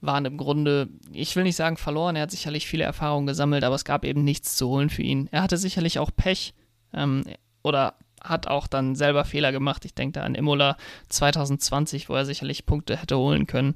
waren 0.00 0.26
im 0.26 0.36
Grunde, 0.36 0.88
ich 1.12 1.34
will 1.36 1.44
nicht 1.44 1.56
sagen 1.56 1.78
verloren, 1.78 2.16
er 2.16 2.22
hat 2.22 2.30
sicherlich 2.30 2.66
viele 2.66 2.84
Erfahrungen 2.84 3.26
gesammelt, 3.26 3.64
aber 3.64 3.74
es 3.74 3.84
gab 3.84 4.04
eben 4.04 4.22
nichts 4.22 4.56
zu 4.56 4.68
holen 4.68 4.90
für 4.90 5.02
ihn. 5.02 5.28
Er 5.32 5.42
hatte 5.42 5.56
sicherlich 5.56 5.98
auch 5.98 6.10
Pech 6.14 6.52
ähm, 6.92 7.24
oder 7.62 7.94
hat 8.24 8.48
auch 8.48 8.66
dann 8.66 8.96
selber 8.96 9.24
Fehler 9.24 9.52
gemacht. 9.52 9.84
Ich 9.84 9.94
denke 9.94 10.18
da 10.18 10.24
an 10.24 10.34
Imola 10.34 10.76
2020, 11.10 12.08
wo 12.08 12.14
er 12.14 12.24
sicherlich 12.24 12.66
Punkte 12.66 12.96
hätte 12.96 13.18
holen 13.18 13.46
können. 13.46 13.74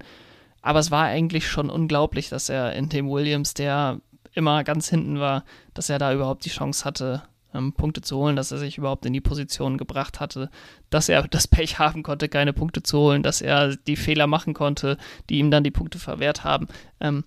Aber 0.62 0.80
es 0.80 0.90
war 0.90 1.04
eigentlich 1.04 1.48
schon 1.48 1.70
unglaublich, 1.70 2.30
dass 2.30 2.48
er 2.48 2.72
in 2.72 2.88
dem 2.88 3.08
Williams, 3.08 3.54
der 3.54 4.00
immer 4.32 4.64
ganz 4.64 4.88
hinten 4.88 5.20
war, 5.20 5.44
dass 5.74 5.90
er 5.90 5.98
da 5.98 6.12
überhaupt 6.12 6.44
die 6.44 6.50
Chance 6.50 6.84
hatte, 6.84 7.22
ähm, 7.54 7.72
Punkte 7.72 8.00
zu 8.00 8.16
holen, 8.16 8.37
dass 8.37 8.52
er 8.52 8.58
sich 8.58 8.78
überhaupt 8.78 9.06
in 9.06 9.12
die 9.12 9.20
Position 9.20 9.78
gebracht 9.78 10.20
hatte, 10.20 10.50
dass 10.90 11.08
er 11.08 11.22
das 11.28 11.48
Pech 11.48 11.78
haben 11.78 12.02
konnte, 12.02 12.28
keine 12.28 12.52
Punkte 12.52 12.82
zu 12.82 12.98
holen, 12.98 13.22
dass 13.22 13.40
er 13.40 13.76
die 13.76 13.96
Fehler 13.96 14.26
machen 14.26 14.54
konnte, 14.54 14.96
die 15.28 15.38
ihm 15.38 15.50
dann 15.50 15.64
die 15.64 15.70
Punkte 15.70 15.98
verwehrt 15.98 16.44
haben. 16.44 16.68
Ähm, 17.00 17.24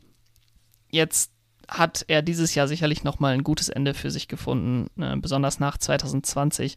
jetzt 0.90 1.32
hat 1.68 2.04
er 2.08 2.22
dieses 2.22 2.54
Jahr 2.54 2.68
sicherlich 2.68 3.04
nochmal 3.04 3.34
ein 3.34 3.44
gutes 3.44 3.70
Ende 3.70 3.94
für 3.94 4.12
sich 4.12 4.28
gefunden, 4.28 4.90
äh, 5.02 5.16
besonders 5.16 5.60
nach 5.60 5.78
2020 5.78 6.76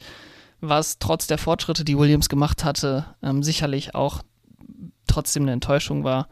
was 0.68 0.98
trotz 0.98 1.26
der 1.26 1.38
Fortschritte, 1.38 1.84
die 1.84 1.98
Williams 1.98 2.28
gemacht 2.28 2.64
hatte, 2.64 3.06
ähm, 3.22 3.42
sicherlich 3.42 3.94
auch 3.94 4.22
trotzdem 5.06 5.44
eine 5.44 5.52
Enttäuschung 5.52 6.04
war. 6.04 6.28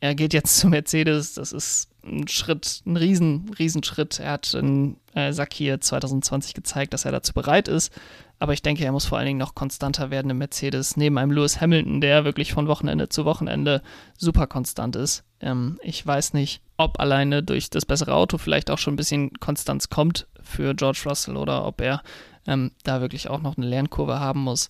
Er 0.00 0.14
geht 0.14 0.34
jetzt 0.34 0.58
zu 0.58 0.68
Mercedes, 0.68 1.34
das 1.34 1.52
ist 1.52 1.88
ein 2.04 2.28
Schritt, 2.28 2.82
ein 2.86 2.96
riesen, 2.96 3.50
riesen 3.58 3.82
Schritt. 3.82 4.20
Er 4.20 4.32
hat 4.32 4.54
in 4.54 4.96
äh, 5.14 5.32
Sakir 5.32 5.80
2020 5.80 6.54
gezeigt, 6.54 6.92
dass 6.92 7.04
er 7.04 7.12
dazu 7.12 7.32
bereit 7.32 7.68
ist. 7.68 7.92
Aber 8.38 8.52
ich 8.52 8.62
denke, 8.62 8.84
er 8.84 8.92
muss 8.92 9.06
vor 9.06 9.16
allen 9.16 9.26
Dingen 9.26 9.38
noch 9.38 9.54
konstanter 9.54 10.10
werden 10.10 10.30
im 10.30 10.38
Mercedes, 10.38 10.96
neben 10.96 11.16
einem 11.16 11.32
Lewis 11.32 11.60
Hamilton, 11.60 12.02
der 12.02 12.24
wirklich 12.24 12.52
von 12.52 12.68
Wochenende 12.68 13.08
zu 13.08 13.24
Wochenende 13.24 13.82
super 14.18 14.46
konstant 14.46 14.94
ist. 14.94 15.24
Ähm, 15.40 15.78
ich 15.82 16.06
weiß 16.06 16.34
nicht, 16.34 16.60
ob 16.76 17.00
alleine 17.00 17.42
durch 17.42 17.70
das 17.70 17.86
bessere 17.86 18.14
Auto 18.14 18.36
vielleicht 18.36 18.70
auch 18.70 18.78
schon 18.78 18.94
ein 18.94 18.98
bisschen 18.98 19.32
Konstanz 19.40 19.88
kommt 19.88 20.26
für 20.42 20.74
George 20.74 21.02
Russell 21.06 21.36
oder 21.36 21.64
ob 21.64 21.80
er 21.80 22.02
ähm, 22.46 22.72
da 22.84 23.00
wirklich 23.00 23.28
auch 23.28 23.40
noch 23.40 23.56
eine 23.56 23.66
Lernkurve 23.66 24.20
haben 24.20 24.40
muss. 24.40 24.68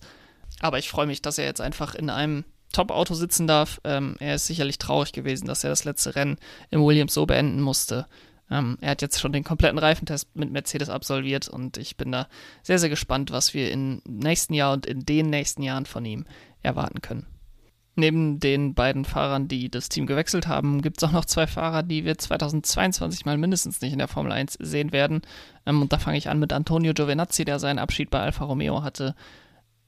Aber 0.59 0.79
ich 0.79 0.89
freue 0.89 1.07
mich, 1.07 1.21
dass 1.21 1.37
er 1.37 1.45
jetzt 1.45 1.61
einfach 1.61 1.95
in 1.95 2.09
einem 2.09 2.45
Top-Auto 2.73 3.13
sitzen 3.13 3.47
darf. 3.47 3.79
Ähm, 3.83 4.15
er 4.19 4.35
ist 4.35 4.47
sicherlich 4.47 4.77
traurig 4.77 5.11
gewesen, 5.13 5.47
dass 5.47 5.63
er 5.63 5.69
das 5.69 5.85
letzte 5.85 6.15
Rennen 6.15 6.37
im 6.69 6.83
Williams 6.83 7.13
so 7.13 7.25
beenden 7.25 7.61
musste. 7.61 8.07
Ähm, 8.49 8.77
er 8.81 8.91
hat 8.91 9.01
jetzt 9.01 9.19
schon 9.19 9.33
den 9.33 9.43
kompletten 9.43 9.79
Reifentest 9.79 10.35
mit 10.35 10.51
Mercedes 10.51 10.89
absolviert 10.89 11.47
und 11.49 11.77
ich 11.77 11.97
bin 11.97 12.11
da 12.11 12.27
sehr, 12.63 12.79
sehr 12.79 12.89
gespannt, 12.89 13.31
was 13.31 13.53
wir 13.53 13.71
im 13.71 14.01
nächsten 14.07 14.53
Jahr 14.53 14.73
und 14.73 14.85
in 14.85 15.05
den 15.05 15.29
nächsten 15.29 15.63
Jahren 15.63 15.85
von 15.85 16.05
ihm 16.05 16.25
erwarten 16.63 17.01
können. 17.01 17.25
Neben 17.99 18.39
den 18.39 18.75
beiden 18.75 19.05
Fahrern, 19.05 19.47
die 19.47 19.71
das 19.71 19.89
Team 19.89 20.05
gewechselt 20.05 20.47
haben, 20.47 20.83
gibt 20.83 20.97
es 20.97 21.03
auch 21.03 21.11
noch 21.11 21.25
zwei 21.25 21.47
Fahrer, 21.47 21.81
die 21.81 22.05
wir 22.05 22.15
2022 22.15 23.25
mal 23.25 23.39
mindestens 23.39 23.81
nicht 23.81 23.91
in 23.91 23.97
der 23.97 24.07
Formel 24.07 24.31
1 24.31 24.53
sehen 24.59 24.91
werden. 24.91 25.21
Ähm, 25.65 25.81
und 25.81 25.91
da 25.91 25.97
fange 25.97 26.19
ich 26.19 26.29
an 26.29 26.37
mit 26.37 26.53
Antonio 26.53 26.93
Giovinazzi, 26.93 27.43
der 27.43 27.57
seinen 27.57 27.79
Abschied 27.79 28.11
bei 28.11 28.19
Alfa 28.19 28.45
Romeo 28.45 28.83
hatte. 28.83 29.15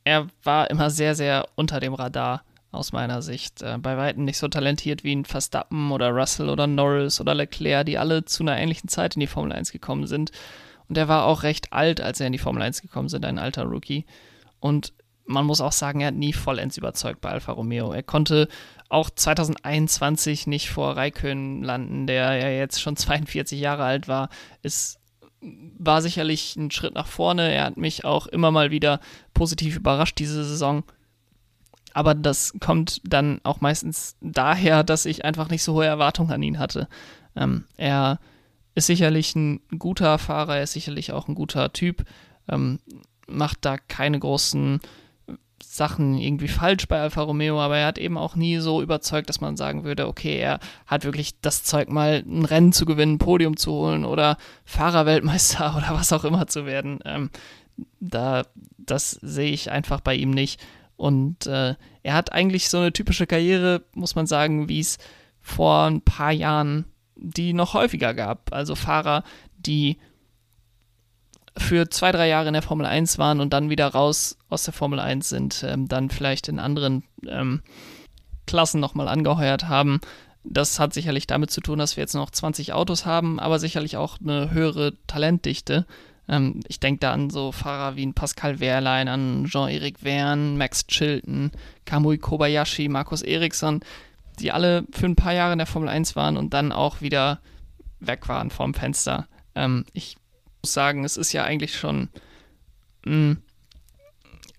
Er 0.05 0.25
war 0.43 0.71
immer 0.71 0.89
sehr, 0.89 1.13
sehr 1.13 1.45
unter 1.53 1.79
dem 1.79 1.93
Radar 1.93 2.43
aus 2.71 2.93
meiner 2.93 3.21
Sicht. 3.21 3.61
Äh, 3.61 3.77
bei 3.77 3.95
weitem 3.95 4.25
nicht 4.25 4.39
so 4.39 4.47
talentiert 4.47 5.03
wie 5.03 5.15
ein 5.15 5.25
Verstappen 5.25 5.91
oder 5.91 6.09
Russell 6.09 6.49
oder 6.49 6.65
Norris 6.65 7.21
oder 7.21 7.35
Leclerc, 7.35 7.85
die 7.85 7.99
alle 7.99 8.25
zu 8.25 8.41
einer 8.41 8.57
ähnlichen 8.57 8.89
Zeit 8.89 9.15
in 9.15 9.19
die 9.19 9.27
Formel 9.27 9.51
1 9.51 9.71
gekommen 9.71 10.07
sind. 10.07 10.31
Und 10.87 10.97
er 10.97 11.07
war 11.07 11.25
auch 11.25 11.43
recht 11.43 11.73
alt, 11.73 12.01
als 12.01 12.19
er 12.19 12.25
in 12.25 12.33
die 12.33 12.39
Formel 12.39 12.63
1 12.63 12.81
gekommen 12.81 13.07
sind, 13.07 13.23
ein 13.23 13.37
alter 13.37 13.65
Rookie. 13.65 14.07
Und 14.59 14.93
man 15.29 15.45
muss 15.45 15.61
auch 15.61 15.71
sagen, 15.71 16.01
er 16.01 16.07
hat 16.07 16.15
nie 16.15 16.33
vollends 16.33 16.77
überzeugt 16.77 17.21
bei 17.21 17.29
Alfa 17.29 17.51
Romeo. 17.51 17.91
Er 17.91 18.03
konnte 18.03 18.47
auch 18.89 19.09
2021 19.09 20.47
nicht 20.47 20.69
vor 20.69 20.97
Raikön 20.97 21.63
landen, 21.63 22.07
der 22.07 22.35
ja 22.35 22.49
jetzt 22.49 22.81
schon 22.81 22.95
42 22.95 23.59
Jahre 23.59 23.83
alt 23.83 24.07
war. 24.07 24.29
Es 24.63 24.99
war 25.41 26.01
sicherlich 26.01 26.55
ein 26.55 26.71
Schritt 26.71 26.95
nach 26.95 27.07
vorne. 27.07 27.51
Er 27.51 27.65
hat 27.65 27.77
mich 27.77 28.05
auch 28.05 28.27
immer 28.27 28.51
mal 28.51 28.71
wieder 28.71 28.99
positiv 29.33 29.77
überrascht 29.77 30.19
diese 30.19 30.43
Saison 30.43 30.83
aber 31.93 32.13
das 32.13 32.53
kommt 32.59 33.01
dann 33.03 33.41
auch 33.43 33.61
meistens 33.61 34.15
daher, 34.21 34.83
dass 34.83 35.05
ich 35.05 35.25
einfach 35.25 35.49
nicht 35.49 35.63
so 35.63 35.73
hohe 35.73 35.85
Erwartungen 35.85 36.31
an 36.31 36.43
ihn 36.43 36.59
hatte. 36.59 36.87
Ähm, 37.35 37.65
er 37.77 38.19
ist 38.75 38.87
sicherlich 38.87 39.35
ein 39.35 39.61
guter 39.77 40.17
Fahrer, 40.17 40.57
er 40.57 40.63
ist 40.63 40.73
sicherlich 40.73 41.11
auch 41.11 41.27
ein 41.27 41.35
guter 41.35 41.73
Typ, 41.73 42.05
ähm, 42.47 42.79
macht 43.27 43.65
da 43.65 43.77
keine 43.77 44.19
großen 44.19 44.79
Sachen 45.71 46.17
irgendwie 46.17 46.47
falsch 46.47 46.87
bei 46.87 46.99
Alfa 46.99 47.21
Romeo, 47.21 47.61
aber 47.61 47.77
er 47.77 47.85
hat 47.85 47.99
eben 47.99 48.17
auch 48.17 48.35
nie 48.35 48.57
so 48.57 48.81
überzeugt, 48.81 49.29
dass 49.29 49.39
man 49.39 49.55
sagen 49.55 49.83
würde, 49.83 50.07
okay, 50.07 50.35
er 50.39 50.59
hat 50.87 51.05
wirklich 51.05 51.39
das 51.41 51.63
Zeug 51.63 51.89
mal 51.89 52.23
ein 52.25 52.43
Rennen 52.43 52.73
zu 52.73 52.85
gewinnen, 52.85 53.13
ein 53.13 53.19
Podium 53.19 53.55
zu 53.55 53.71
holen 53.73 54.03
oder 54.03 54.37
Fahrerweltmeister 54.65 55.75
oder 55.77 55.91
was 55.91 56.11
auch 56.11 56.23
immer 56.23 56.47
zu 56.47 56.65
werden. 56.65 56.99
Ähm, 57.05 57.29
da, 57.99 58.47
das 58.77 59.11
sehe 59.11 59.51
ich 59.51 59.69
einfach 59.69 60.01
bei 60.01 60.15
ihm 60.15 60.31
nicht. 60.31 60.59
Und 60.97 61.45
äh, 61.45 61.75
er 62.01 62.13
hat 62.15 62.33
eigentlich 62.33 62.67
so 62.67 62.79
eine 62.79 62.91
typische 62.91 63.27
Karriere, 63.27 63.83
muss 63.93 64.15
man 64.15 64.25
sagen, 64.25 64.69
wie 64.69 64.79
es 64.79 64.97
vor 65.39 65.85
ein 65.85 66.01
paar 66.01 66.31
Jahren 66.31 66.85
die 67.15 67.53
noch 67.53 67.75
häufiger 67.75 68.15
gab. 68.15 68.51
Also 68.53 68.73
Fahrer, 68.73 69.23
die 69.57 69.97
für 71.59 71.89
zwei, 71.89 72.11
drei 72.11 72.27
Jahre 72.27 72.47
in 72.47 72.53
der 72.53 72.61
Formel 72.61 72.85
1 72.85 73.17
waren 73.17 73.39
und 73.39 73.53
dann 73.53 73.69
wieder 73.69 73.87
raus 73.87 74.37
aus 74.49 74.63
der 74.63 74.73
Formel 74.73 74.99
1 74.99 75.29
sind, 75.29 75.63
ähm, 75.67 75.87
dann 75.87 76.09
vielleicht 76.09 76.47
in 76.47 76.59
anderen 76.59 77.03
ähm, 77.27 77.61
Klassen 78.47 78.79
nochmal 78.79 79.07
angeheuert 79.07 79.67
haben. 79.67 79.99
Das 80.43 80.79
hat 80.79 80.93
sicherlich 80.93 81.27
damit 81.27 81.51
zu 81.51 81.61
tun, 81.61 81.79
dass 81.79 81.97
wir 81.97 82.01
jetzt 82.01 82.15
noch 82.15 82.31
20 82.31 82.73
Autos 82.73 83.05
haben, 83.05 83.39
aber 83.39 83.59
sicherlich 83.59 83.97
auch 83.97 84.17
eine 84.19 84.51
höhere 84.51 84.93
Talentdichte. 85.05 85.85
Ähm, 86.27 86.61
ich 86.67 86.79
denke 86.79 87.01
da 87.01 87.11
an 87.11 87.29
so 87.29 87.51
Fahrer 87.51 87.95
wie 87.95 88.05
ein 88.05 88.13
Pascal 88.13 88.59
Wehrlein, 88.59 89.07
an 89.07 89.45
Jean-Eric 89.45 89.99
Verne, 89.99 90.57
Max 90.57 90.87
Chilton, 90.87 91.51
Kamui 91.85 92.17
Kobayashi, 92.17 92.87
Markus 92.87 93.21
Eriksson, 93.21 93.81
die 94.39 94.51
alle 94.51 94.85
für 94.91 95.05
ein 95.05 95.15
paar 95.15 95.33
Jahre 95.33 95.53
in 95.53 95.59
der 95.59 95.67
Formel 95.67 95.89
1 95.89 96.15
waren 96.15 96.37
und 96.37 96.53
dann 96.53 96.71
auch 96.71 97.01
wieder 97.01 97.39
weg 97.99 98.29
waren 98.29 98.49
vom 98.49 98.73
Fenster. 98.73 99.27
Ähm, 99.55 99.85
ich 99.93 100.15
muss 100.61 100.73
sagen, 100.73 101.03
es 101.03 101.17
ist 101.17 101.33
ja 101.33 101.43
eigentlich 101.43 101.77
schon 101.77 102.09
ein 103.05 103.43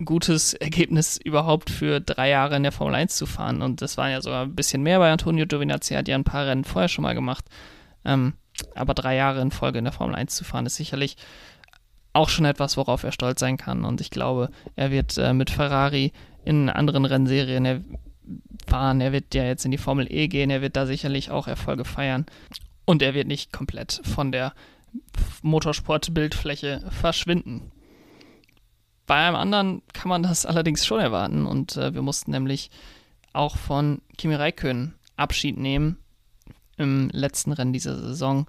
gutes 0.05 0.55
Ergebnis 0.55 1.19
überhaupt 1.19 1.71
für 1.71 2.01
drei 2.01 2.31
Jahre 2.31 2.57
in 2.57 2.63
der 2.63 2.73
Formel 2.73 2.95
1 2.95 3.17
zu 3.17 3.27
fahren. 3.27 3.63
Und 3.63 3.83
das 3.83 3.97
waren 3.97 4.11
ja 4.11 4.23
sogar 4.23 4.45
ein 4.45 4.55
bisschen 4.55 4.83
mehr 4.83 4.99
bei 4.99 5.11
Antonio 5.11 5.47
Giovinazzi, 5.47 5.95
hat 5.95 6.09
ja 6.09 6.15
ein 6.15 6.25
paar 6.25 6.47
Rennen 6.47 6.65
vorher 6.65 6.89
schon 6.89 7.03
mal 7.03 7.15
gemacht. 7.15 7.45
Ähm, 8.05 8.35
aber 8.75 8.95
drei 8.95 9.17
Jahre 9.17 9.41
in 9.41 9.51
Folge 9.51 9.79
in 9.79 9.85
der 9.85 9.93
Formel 9.93 10.15
1 10.15 10.35
zu 10.35 10.45
fahren, 10.45 10.67
ist 10.67 10.77
sicherlich 10.77 11.17
auch 12.13 12.29
schon 12.29 12.45
etwas, 12.45 12.77
worauf 12.77 13.05
er 13.05 13.13
stolz 13.13 13.41
sein 13.41 13.57
kann. 13.57 13.85
Und 13.85 14.01
ich 14.01 14.11
glaube, 14.11 14.51
er 14.77 14.91
wird 14.91 15.17
äh, 15.19 15.33
mit 15.33 15.51
Ferrari 15.51 16.13
in 16.45 16.69
anderen 16.69 17.05
Rennserien 17.05 17.65
er 17.65 17.81
fahren. 18.67 19.01
Er 19.01 19.13
wird 19.13 19.35
ja 19.35 19.45
jetzt 19.45 19.65
in 19.65 19.71
die 19.71 19.79
Formel 19.79 20.11
E 20.11 20.29
gehen. 20.29 20.51
Er 20.51 20.63
wird 20.63 20.77
da 20.77 20.87
sicherlich 20.87 21.31
auch 21.31 21.47
Erfolge 21.47 21.85
feiern. 21.85 22.27
Und 22.85 23.03
er 23.03 23.15
wird 23.15 23.29
nicht 23.29 23.53
komplett 23.53 24.01
von 24.05 24.33
der 24.33 24.55
Motorsport-Bildfläche 25.43 26.83
verschwinden. 26.91 27.73
Bei 29.07 29.27
einem 29.27 29.37
anderen 29.37 29.83
kann 29.93 30.09
man 30.09 30.23
das 30.23 30.47
allerdings 30.47 30.87
schon 30.87 31.01
erwarten. 31.01 31.47
Und 31.47 31.77
äh, 31.77 31.95
wir 31.95 32.03
mussten 32.03 32.31
nämlich 32.31 32.71
auch 33.33 33.57
von 33.57 34.03
Kimi 34.17 34.35
Räikkönen 34.35 34.95
Abschied 35.17 35.59
nehmen 35.59 35.99
im 36.77 37.11
letzten 37.13 37.53
Rennen 37.53 37.73
dieser 37.73 37.97
Saison 37.99 38.47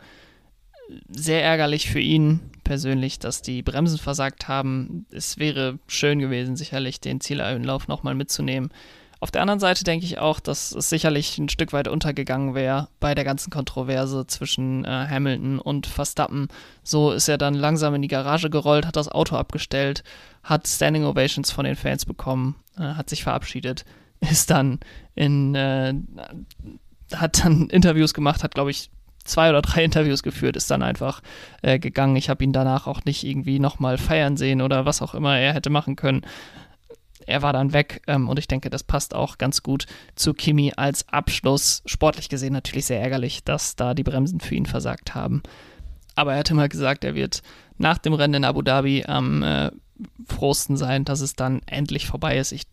sehr 1.09 1.43
ärgerlich 1.43 1.89
für 1.89 1.99
ihn 1.99 2.39
persönlich, 2.63 3.19
dass 3.19 3.41
die 3.41 3.61
Bremsen 3.61 3.97
versagt 3.97 4.47
haben. 4.47 5.05
Es 5.11 5.37
wäre 5.37 5.79
schön 5.87 6.19
gewesen, 6.19 6.55
sicherlich 6.55 6.99
den 6.99 7.21
Zieleinlauf 7.21 7.87
nochmal 7.87 8.15
mitzunehmen. 8.15 8.71
Auf 9.21 9.29
der 9.29 9.43
anderen 9.43 9.59
Seite 9.59 9.83
denke 9.83 10.03
ich 10.03 10.17
auch, 10.17 10.39
dass 10.39 10.71
es 10.71 10.89
sicherlich 10.89 11.37
ein 11.37 11.47
Stück 11.47 11.73
weit 11.73 11.87
untergegangen 11.87 12.55
wäre 12.55 12.87
bei 12.99 13.13
der 13.13 13.23
ganzen 13.23 13.51
Kontroverse 13.51 14.25
zwischen 14.25 14.83
äh, 14.83 14.87
Hamilton 14.87 15.59
und 15.59 15.85
Verstappen. 15.85 16.47
So 16.81 17.11
ist 17.11 17.27
er 17.27 17.37
dann 17.37 17.53
langsam 17.53 17.93
in 17.93 18.01
die 18.01 18.07
Garage 18.07 18.49
gerollt, 18.49 18.87
hat 18.87 18.95
das 18.95 19.09
Auto 19.09 19.35
abgestellt, 19.35 20.03
hat 20.41 20.67
Standing 20.67 21.05
Ovations 21.05 21.51
von 21.51 21.65
den 21.65 21.75
Fans 21.75 22.03
bekommen, 22.03 22.55
äh, 22.79 22.81
hat 22.81 23.11
sich 23.11 23.21
verabschiedet, 23.21 23.85
ist 24.21 24.49
dann 24.49 24.79
in, 25.13 25.53
äh, 25.53 25.93
hat 27.13 27.45
dann 27.45 27.69
Interviews 27.69 28.15
gemacht, 28.15 28.43
hat 28.43 28.55
glaube 28.55 28.71
ich 28.71 28.89
zwei 29.23 29.51
oder 29.51 29.61
drei 29.61 29.83
Interviews 29.85 30.23
geführt, 30.23 30.55
ist 30.55 30.71
dann 30.71 30.81
einfach 30.81 31.21
äh, 31.61 31.77
gegangen. 31.77 32.15
Ich 32.15 32.31
habe 32.31 32.43
ihn 32.43 32.53
danach 32.53 32.87
auch 32.87 33.05
nicht 33.05 33.23
irgendwie 33.23 33.59
nochmal 33.59 33.99
feiern 33.99 34.35
sehen 34.35 34.63
oder 34.63 34.87
was 34.87 35.03
auch 35.03 35.13
immer 35.13 35.37
er 35.37 35.53
hätte 35.53 35.69
machen 35.69 35.95
können. 35.95 36.25
Er 37.27 37.41
war 37.41 37.53
dann 37.53 37.73
weg 37.73 38.01
ähm, 38.07 38.29
und 38.29 38.39
ich 38.39 38.47
denke, 38.47 38.69
das 38.69 38.83
passt 38.83 39.13
auch 39.15 39.37
ganz 39.37 39.63
gut 39.63 39.85
zu 40.15 40.33
Kimi 40.33 40.73
als 40.75 41.07
Abschluss. 41.09 41.81
Sportlich 41.85 42.29
gesehen 42.29 42.53
natürlich 42.53 42.85
sehr 42.85 43.01
ärgerlich, 43.01 43.43
dass 43.43 43.75
da 43.75 43.93
die 43.93 44.03
Bremsen 44.03 44.39
für 44.39 44.55
ihn 44.55 44.65
versagt 44.65 45.15
haben. 45.15 45.41
Aber 46.15 46.33
er 46.33 46.39
hat 46.39 46.51
immer 46.51 46.67
gesagt, 46.67 47.03
er 47.03 47.15
wird 47.15 47.41
nach 47.77 47.97
dem 47.97 48.13
Rennen 48.13 48.35
in 48.35 48.45
Abu 48.45 48.61
Dhabi 48.61 49.05
am 49.05 49.43
äh, 49.43 49.71
frohsten 50.27 50.77
sein, 50.77 51.05
dass 51.05 51.21
es 51.21 51.35
dann 51.35 51.61
endlich 51.65 52.07
vorbei 52.07 52.37
ist. 52.37 52.51
Ich 52.51 52.63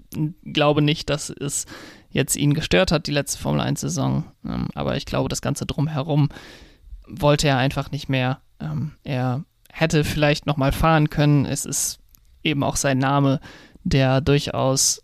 glaube 0.45 0.83
nicht, 0.83 1.11
dass 1.11 1.31
es 1.31 1.67
jetzt 2.11 2.37
ihn 2.37 2.55
gestört 2.55 2.91
hat, 2.91 3.07
die 3.07 3.13
letzte 3.13 3.39
Formel 3.39 3.61
1-Saison. 3.61 4.25
Ähm, 4.45 4.69
aber 4.75 4.97
ich 4.97 5.07
glaube, 5.07 5.29
das 5.29 5.43
Ganze 5.43 5.67
drumherum 5.67 6.29
wollte 7.07 7.49
er 7.49 7.59
einfach 7.59 7.91
nicht 7.91 8.09
mehr. 8.09 8.41
Ähm, 8.61 8.93
er 9.05 9.45
hätte 9.73 10.05
vielleicht 10.05 10.47
nochmal 10.47 10.73
fahren 10.73 11.11
können. 11.11 11.45
Es 11.47 11.65
ist 11.65 12.01
eben 12.43 12.63
auch 12.63 12.77
sein 12.77 12.99
Name, 12.99 13.41
der 13.85 14.21
durchaus 14.21 15.03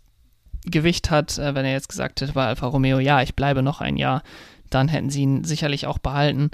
Gewicht 0.65 1.11
hat. 1.11 1.37
Äh, 1.37 1.55
wenn 1.55 1.65
er 1.65 1.73
jetzt 1.73 1.89
gesagt 1.89 2.21
hätte 2.21 2.33
bei 2.33 2.45
Alfa 2.45 2.67
Romeo, 2.67 2.99
ja, 2.99 3.21
ich 3.21 3.35
bleibe 3.35 3.61
noch 3.61 3.81
ein 3.81 3.97
Jahr, 3.97 4.23
dann 4.69 4.87
hätten 4.87 5.09
sie 5.09 5.21
ihn 5.21 5.43
sicherlich 5.43 5.87
auch 5.87 5.99
behalten. 5.99 6.51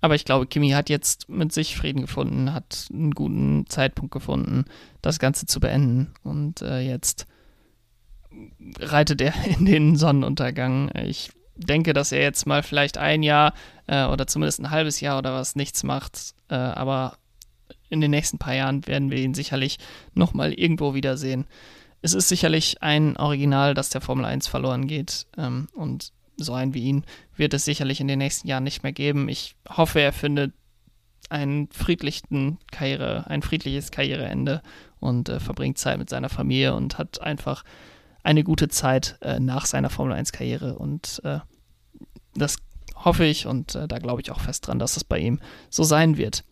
Aber 0.00 0.14
ich 0.14 0.24
glaube, 0.24 0.46
Kimi 0.46 0.70
hat 0.70 0.88
jetzt 0.88 1.28
mit 1.28 1.52
sich 1.52 1.76
Frieden 1.76 2.02
gefunden, 2.02 2.52
hat 2.52 2.86
einen 2.92 3.12
guten 3.12 3.66
Zeitpunkt 3.66 4.12
gefunden, 4.12 4.64
das 5.02 5.18
Ganze 5.18 5.46
zu 5.46 5.58
beenden. 5.58 6.12
Und 6.22 6.62
äh, 6.62 6.80
jetzt 6.80 7.26
reitet 8.78 9.20
er 9.20 9.34
in 9.58 9.64
den 9.64 9.96
Sonnenuntergang. 9.96 10.90
Ich 10.94 11.30
denke, 11.56 11.92
dass 11.92 12.12
er 12.12 12.22
jetzt 12.22 12.46
mal 12.46 12.62
vielleicht 12.62 12.98
ein 12.98 13.22
Jahr 13.22 13.54
äh, 13.86 14.04
oder 14.04 14.26
zumindest 14.26 14.60
ein 14.60 14.70
halbes 14.70 15.00
Jahr 15.00 15.18
oder 15.18 15.34
was 15.34 15.56
nichts 15.56 15.82
macht. 15.82 16.34
Äh, 16.48 16.54
aber 16.54 17.16
in 17.88 18.00
den 18.00 18.10
nächsten 18.10 18.38
paar 18.38 18.54
Jahren 18.54 18.86
werden 18.86 19.10
wir 19.10 19.18
ihn 19.18 19.34
sicherlich 19.34 19.78
nochmal 20.14 20.52
irgendwo 20.52 20.94
wiedersehen. 20.94 21.46
Es 22.02 22.14
ist 22.14 22.28
sicherlich 22.28 22.82
ein 22.82 23.16
Original, 23.16 23.74
das 23.74 23.90
der 23.90 24.00
Formel 24.00 24.24
1 24.24 24.48
verloren 24.48 24.86
geht. 24.86 25.26
Ähm, 25.36 25.68
und 25.74 26.12
so 26.36 26.52
einen 26.52 26.74
wie 26.74 26.84
ihn 26.84 27.04
wird 27.34 27.54
es 27.54 27.64
sicherlich 27.64 28.00
in 28.00 28.08
den 28.08 28.18
nächsten 28.18 28.48
Jahren 28.48 28.64
nicht 28.64 28.82
mehr 28.82 28.92
geben. 28.92 29.28
Ich 29.28 29.56
hoffe, 29.68 30.00
er 30.00 30.12
findet 30.12 30.52
einen 31.28 31.68
friedlichen 31.70 32.58
Karriere, 32.70 33.26
ein 33.28 33.42
friedliches 33.42 33.90
Karriereende 33.90 34.62
und 35.00 35.28
äh, 35.28 35.40
verbringt 35.40 35.78
Zeit 35.78 35.98
mit 35.98 36.10
seiner 36.10 36.28
Familie 36.28 36.74
und 36.74 36.98
hat 36.98 37.20
einfach 37.20 37.64
eine 38.22 38.44
gute 38.44 38.68
Zeit 38.68 39.18
äh, 39.22 39.40
nach 39.40 39.66
seiner 39.66 39.90
Formel 39.90 40.12
1 40.12 40.32
Karriere 40.32 40.78
und 40.78 41.20
äh, 41.24 41.40
das 42.34 42.58
hoffe 42.94 43.24
ich 43.24 43.46
und 43.46 43.74
äh, 43.74 43.88
da 43.88 43.98
glaube 43.98 44.20
ich 44.20 44.30
auch 44.30 44.40
fest 44.40 44.66
dran, 44.66 44.78
dass 44.78 44.96
es 44.96 45.04
bei 45.04 45.18
ihm 45.18 45.40
so 45.70 45.82
sein 45.82 46.16
wird. 46.16 46.44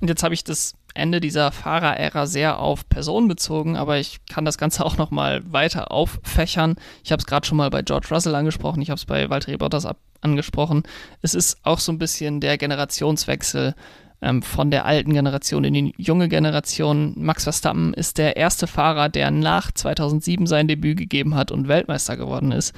Und 0.00 0.08
jetzt 0.08 0.22
habe 0.22 0.34
ich 0.34 0.44
das 0.44 0.74
Ende 0.94 1.20
dieser 1.20 1.52
Fahrerära 1.52 2.26
sehr 2.26 2.58
auf 2.58 2.88
Personen 2.88 3.28
bezogen, 3.28 3.76
aber 3.76 3.98
ich 3.98 4.18
kann 4.26 4.44
das 4.44 4.58
Ganze 4.58 4.84
auch 4.86 4.96
noch 4.96 5.10
mal 5.10 5.42
weiter 5.50 5.90
auffächern. 5.90 6.76
Ich 7.04 7.12
habe 7.12 7.20
es 7.20 7.26
gerade 7.26 7.46
schon 7.46 7.58
mal 7.58 7.70
bei 7.70 7.82
George 7.82 8.08
Russell 8.10 8.34
angesprochen, 8.34 8.82
ich 8.82 8.90
habe 8.90 8.98
es 8.98 9.04
bei 9.04 9.28
Valtteri 9.30 9.56
Bottas 9.56 9.86
angesprochen. 10.20 10.82
Es 11.22 11.34
ist 11.34 11.58
auch 11.64 11.78
so 11.78 11.92
ein 11.92 11.98
bisschen 11.98 12.40
der 12.40 12.58
Generationswechsel 12.58 13.74
ähm, 14.22 14.42
von 14.42 14.70
der 14.70 14.86
alten 14.86 15.12
Generation 15.12 15.64
in 15.64 15.74
die 15.74 15.94
junge 15.98 16.28
Generation. 16.28 17.14
Max 17.16 17.44
Verstappen 17.44 17.94
ist 17.94 18.18
der 18.18 18.36
erste 18.36 18.66
Fahrer, 18.66 19.08
der 19.08 19.30
nach 19.30 19.70
2007 19.72 20.46
sein 20.46 20.68
Debüt 20.68 20.96
gegeben 20.96 21.34
hat 21.34 21.50
und 21.52 21.68
Weltmeister 21.68 22.16
geworden 22.16 22.52
ist. 22.52 22.74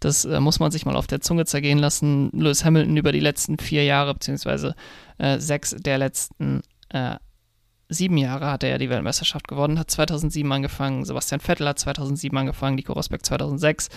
Das 0.00 0.24
äh, 0.24 0.40
muss 0.40 0.60
man 0.60 0.70
sich 0.70 0.84
mal 0.84 0.96
auf 0.96 1.06
der 1.06 1.20
Zunge 1.20 1.46
zergehen 1.46 1.78
lassen. 1.78 2.30
Lewis 2.32 2.64
Hamilton 2.64 2.96
über 2.96 3.12
die 3.12 3.20
letzten 3.20 3.58
vier 3.58 3.84
Jahre, 3.84 4.14
beziehungsweise 4.14 4.74
äh, 5.18 5.38
sechs 5.38 5.74
der 5.78 5.98
letzten 5.98 6.62
äh, 6.90 7.16
sieben 7.88 8.16
Jahre 8.16 8.50
hat 8.50 8.64
er 8.64 8.78
die 8.78 8.90
Weltmeisterschaft 8.90 9.48
gewonnen, 9.48 9.78
hat 9.78 9.90
2007 9.90 10.50
angefangen, 10.50 11.04
Sebastian 11.04 11.40
Vettel 11.40 11.68
hat 11.68 11.78
2007 11.78 12.36
angefangen, 12.36 12.76
Nico 12.76 12.92
Rosberg 12.92 13.24
2006 13.24 13.90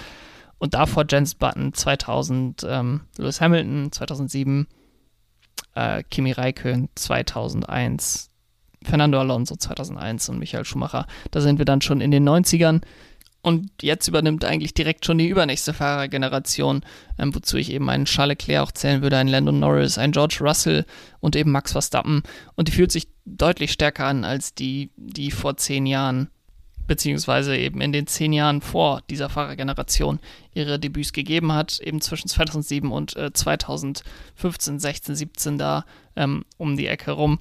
und 0.59 0.73
davor 0.73 1.05
Jens 1.09 1.35
Button 1.35 1.73
2000, 1.73 2.65
ähm, 2.67 3.01
Lewis 3.17 3.41
Hamilton 3.41 3.91
2007, 3.91 4.67
äh, 5.75 6.03
Kimi 6.09 6.31
Räikkönen 6.31 6.89
2001, 6.95 8.29
Fernando 8.83 9.19
Alonso 9.19 9.55
2001 9.55 10.29
und 10.29 10.39
Michael 10.39 10.65
Schumacher. 10.65 11.07
Da 11.31 11.41
sind 11.41 11.57
wir 11.57 11.65
dann 11.65 11.81
schon 11.81 12.01
in 12.01 12.11
den 12.11 12.27
90ern. 12.27 12.81
Und 13.41 13.71
jetzt 13.81 14.07
übernimmt 14.07 14.43
eigentlich 14.43 14.73
direkt 14.73 15.05
schon 15.05 15.17
die 15.17 15.29
übernächste 15.29 15.73
Fahrergeneration, 15.73 16.81
ähm, 17.17 17.33
wozu 17.33 17.55
ich 17.57 17.71
eben 17.71 17.89
einen 17.89 18.05
Charles 18.05 18.39
Leclerc 18.39 18.63
auch 18.63 18.71
zählen 18.71 19.01
würde, 19.01 19.17
einen 19.17 19.29
Landon 19.29 19.59
Norris, 19.59 19.97
einen 19.97 20.11
George 20.11 20.39
Russell 20.41 20.85
und 21.21 21.35
eben 21.37 21.51
Max 21.51 21.71
Verstappen. 21.71 22.23
Und 22.55 22.67
die 22.67 22.73
fühlt 22.73 22.91
sich 22.91 23.07
deutlich 23.25 23.71
stärker 23.71 24.05
an 24.05 24.25
als 24.25 24.55
die, 24.55 24.91
die 24.97 25.31
vor 25.31 25.55
zehn 25.55 25.85
Jahren, 25.85 26.29
beziehungsweise 26.85 27.55
eben 27.55 27.79
in 27.79 27.93
den 27.93 28.07
zehn 28.07 28.33
Jahren 28.33 28.59
vor 28.61 29.03
dieser 29.09 29.29
Fahrergeneration 29.29 30.19
ihre 30.53 30.77
Debüts 30.77 31.13
gegeben 31.13 31.53
hat, 31.53 31.79
eben 31.79 32.01
zwischen 32.01 32.27
2007 32.27 32.91
und 32.91 33.15
äh, 33.15 33.31
2015, 33.31 34.79
16, 34.79 35.15
17 35.15 35.57
da 35.57 35.85
ähm, 36.17 36.43
um 36.57 36.75
die 36.75 36.87
Ecke 36.87 37.11
rum. 37.11 37.39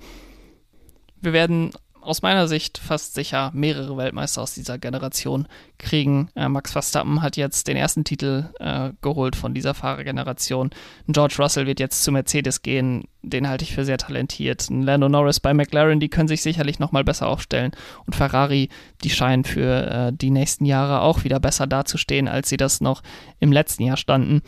Wir 1.20 1.32
werden 1.32 1.72
aus 2.08 2.22
meiner 2.22 2.48
Sicht 2.48 2.78
fast 2.78 3.14
sicher 3.14 3.50
mehrere 3.54 3.96
Weltmeister 3.96 4.42
aus 4.42 4.54
dieser 4.54 4.78
Generation 4.78 5.46
kriegen. 5.78 6.30
Äh, 6.34 6.48
Max 6.48 6.72
Verstappen 6.72 7.20
hat 7.20 7.36
jetzt 7.36 7.68
den 7.68 7.76
ersten 7.76 8.04
Titel 8.04 8.46
äh, 8.58 8.90
geholt 9.02 9.36
von 9.36 9.52
dieser 9.52 9.74
Fahrergeneration. 9.74 10.70
George 11.06 11.36
Russell 11.38 11.66
wird 11.66 11.80
jetzt 11.80 12.02
zu 12.02 12.10
Mercedes 12.10 12.62
gehen. 12.62 13.04
Den 13.22 13.48
halte 13.48 13.64
ich 13.64 13.74
für 13.74 13.84
sehr 13.84 13.98
talentiert. 13.98 14.70
Ein 14.70 14.82
Lando 14.82 15.08
Norris 15.08 15.38
bei 15.38 15.52
McLaren, 15.52 16.00
die 16.00 16.08
können 16.08 16.28
sich 16.28 16.42
sicherlich 16.42 16.78
nochmal 16.78 17.04
besser 17.04 17.28
aufstellen. 17.28 17.72
Und 18.06 18.16
Ferrari, 18.16 18.70
die 19.04 19.10
scheinen 19.10 19.44
für 19.44 20.08
äh, 20.08 20.12
die 20.12 20.30
nächsten 20.30 20.64
Jahre 20.64 21.02
auch 21.02 21.24
wieder 21.24 21.40
besser 21.40 21.66
dazustehen, 21.66 22.26
als 22.26 22.48
sie 22.48 22.56
das 22.56 22.80
noch 22.80 23.02
im 23.38 23.52
letzten 23.52 23.82
Jahr 23.82 23.98
standen. 23.98 24.42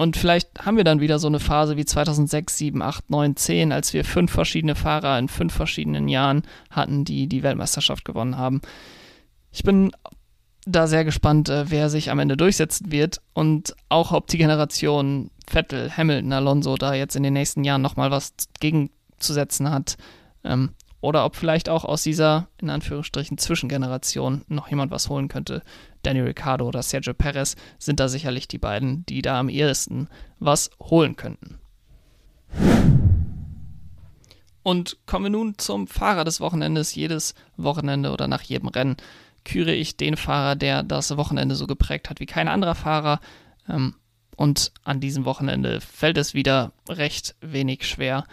Und 0.00 0.16
vielleicht 0.16 0.64
haben 0.64 0.78
wir 0.78 0.84
dann 0.84 1.02
wieder 1.02 1.18
so 1.18 1.26
eine 1.26 1.40
Phase 1.40 1.76
wie 1.76 1.84
2006, 1.84 2.56
7, 2.56 2.80
8, 2.80 3.10
9, 3.10 3.36
10, 3.36 3.70
als 3.70 3.92
wir 3.92 4.02
fünf 4.02 4.32
verschiedene 4.32 4.74
Fahrer 4.74 5.18
in 5.18 5.28
fünf 5.28 5.52
verschiedenen 5.52 6.08
Jahren 6.08 6.44
hatten, 6.70 7.04
die 7.04 7.26
die 7.26 7.42
Weltmeisterschaft 7.42 8.06
gewonnen 8.06 8.38
haben. 8.38 8.62
Ich 9.52 9.62
bin 9.62 9.92
da 10.64 10.86
sehr 10.86 11.04
gespannt, 11.04 11.50
äh, 11.50 11.70
wer 11.70 11.90
sich 11.90 12.10
am 12.10 12.18
Ende 12.18 12.38
durchsetzen 12.38 12.90
wird 12.90 13.20
und 13.34 13.76
auch 13.90 14.12
ob 14.12 14.26
die 14.28 14.38
Generation 14.38 15.30
Vettel, 15.46 15.94
Hamilton, 15.94 16.32
Alonso 16.32 16.76
da 16.76 16.94
jetzt 16.94 17.14
in 17.14 17.22
den 17.22 17.34
nächsten 17.34 17.62
Jahren 17.64 17.82
nochmal 17.82 18.10
was 18.10 18.32
gegenzusetzen 18.58 19.70
hat. 19.70 19.98
Ähm, 20.44 20.70
oder 21.02 21.26
ob 21.26 21.36
vielleicht 21.36 21.68
auch 21.68 21.84
aus 21.84 22.02
dieser, 22.02 22.48
in 22.58 22.70
Anführungsstrichen, 22.70 23.36
Zwischengeneration 23.36 24.46
noch 24.48 24.68
jemand 24.68 24.92
was 24.92 25.10
holen 25.10 25.28
könnte. 25.28 25.62
Danny 26.02 26.20
Ricciardo 26.20 26.66
oder 26.66 26.82
Sergio 26.82 27.14
Perez 27.14 27.56
sind 27.78 28.00
da 28.00 28.08
sicherlich 28.08 28.48
die 28.48 28.58
beiden, 28.58 29.04
die 29.06 29.22
da 29.22 29.38
am 29.38 29.48
ehesten 29.48 30.08
was 30.38 30.70
holen 30.80 31.16
könnten. 31.16 31.58
Und 34.62 34.98
kommen 35.06 35.26
wir 35.26 35.30
nun 35.30 35.58
zum 35.58 35.86
Fahrer 35.86 36.24
des 36.24 36.40
Wochenendes. 36.40 36.94
Jedes 36.94 37.34
Wochenende 37.56 38.12
oder 38.12 38.28
nach 38.28 38.42
jedem 38.42 38.68
Rennen 38.68 38.96
küre 39.44 39.72
ich 39.72 39.96
den 39.96 40.16
Fahrer, 40.16 40.54
der 40.54 40.82
das 40.82 41.16
Wochenende 41.16 41.54
so 41.54 41.66
geprägt 41.66 42.10
hat 42.10 42.20
wie 42.20 42.26
kein 42.26 42.48
anderer 42.48 42.74
Fahrer. 42.74 43.20
Ähm, 43.68 43.94
und 44.36 44.72
an 44.84 45.00
diesem 45.00 45.24
Wochenende 45.24 45.80
fällt 45.80 46.16
es 46.16 46.34
wieder 46.34 46.72
recht 46.88 47.36
wenig 47.40 47.86
schwer, 47.86 48.26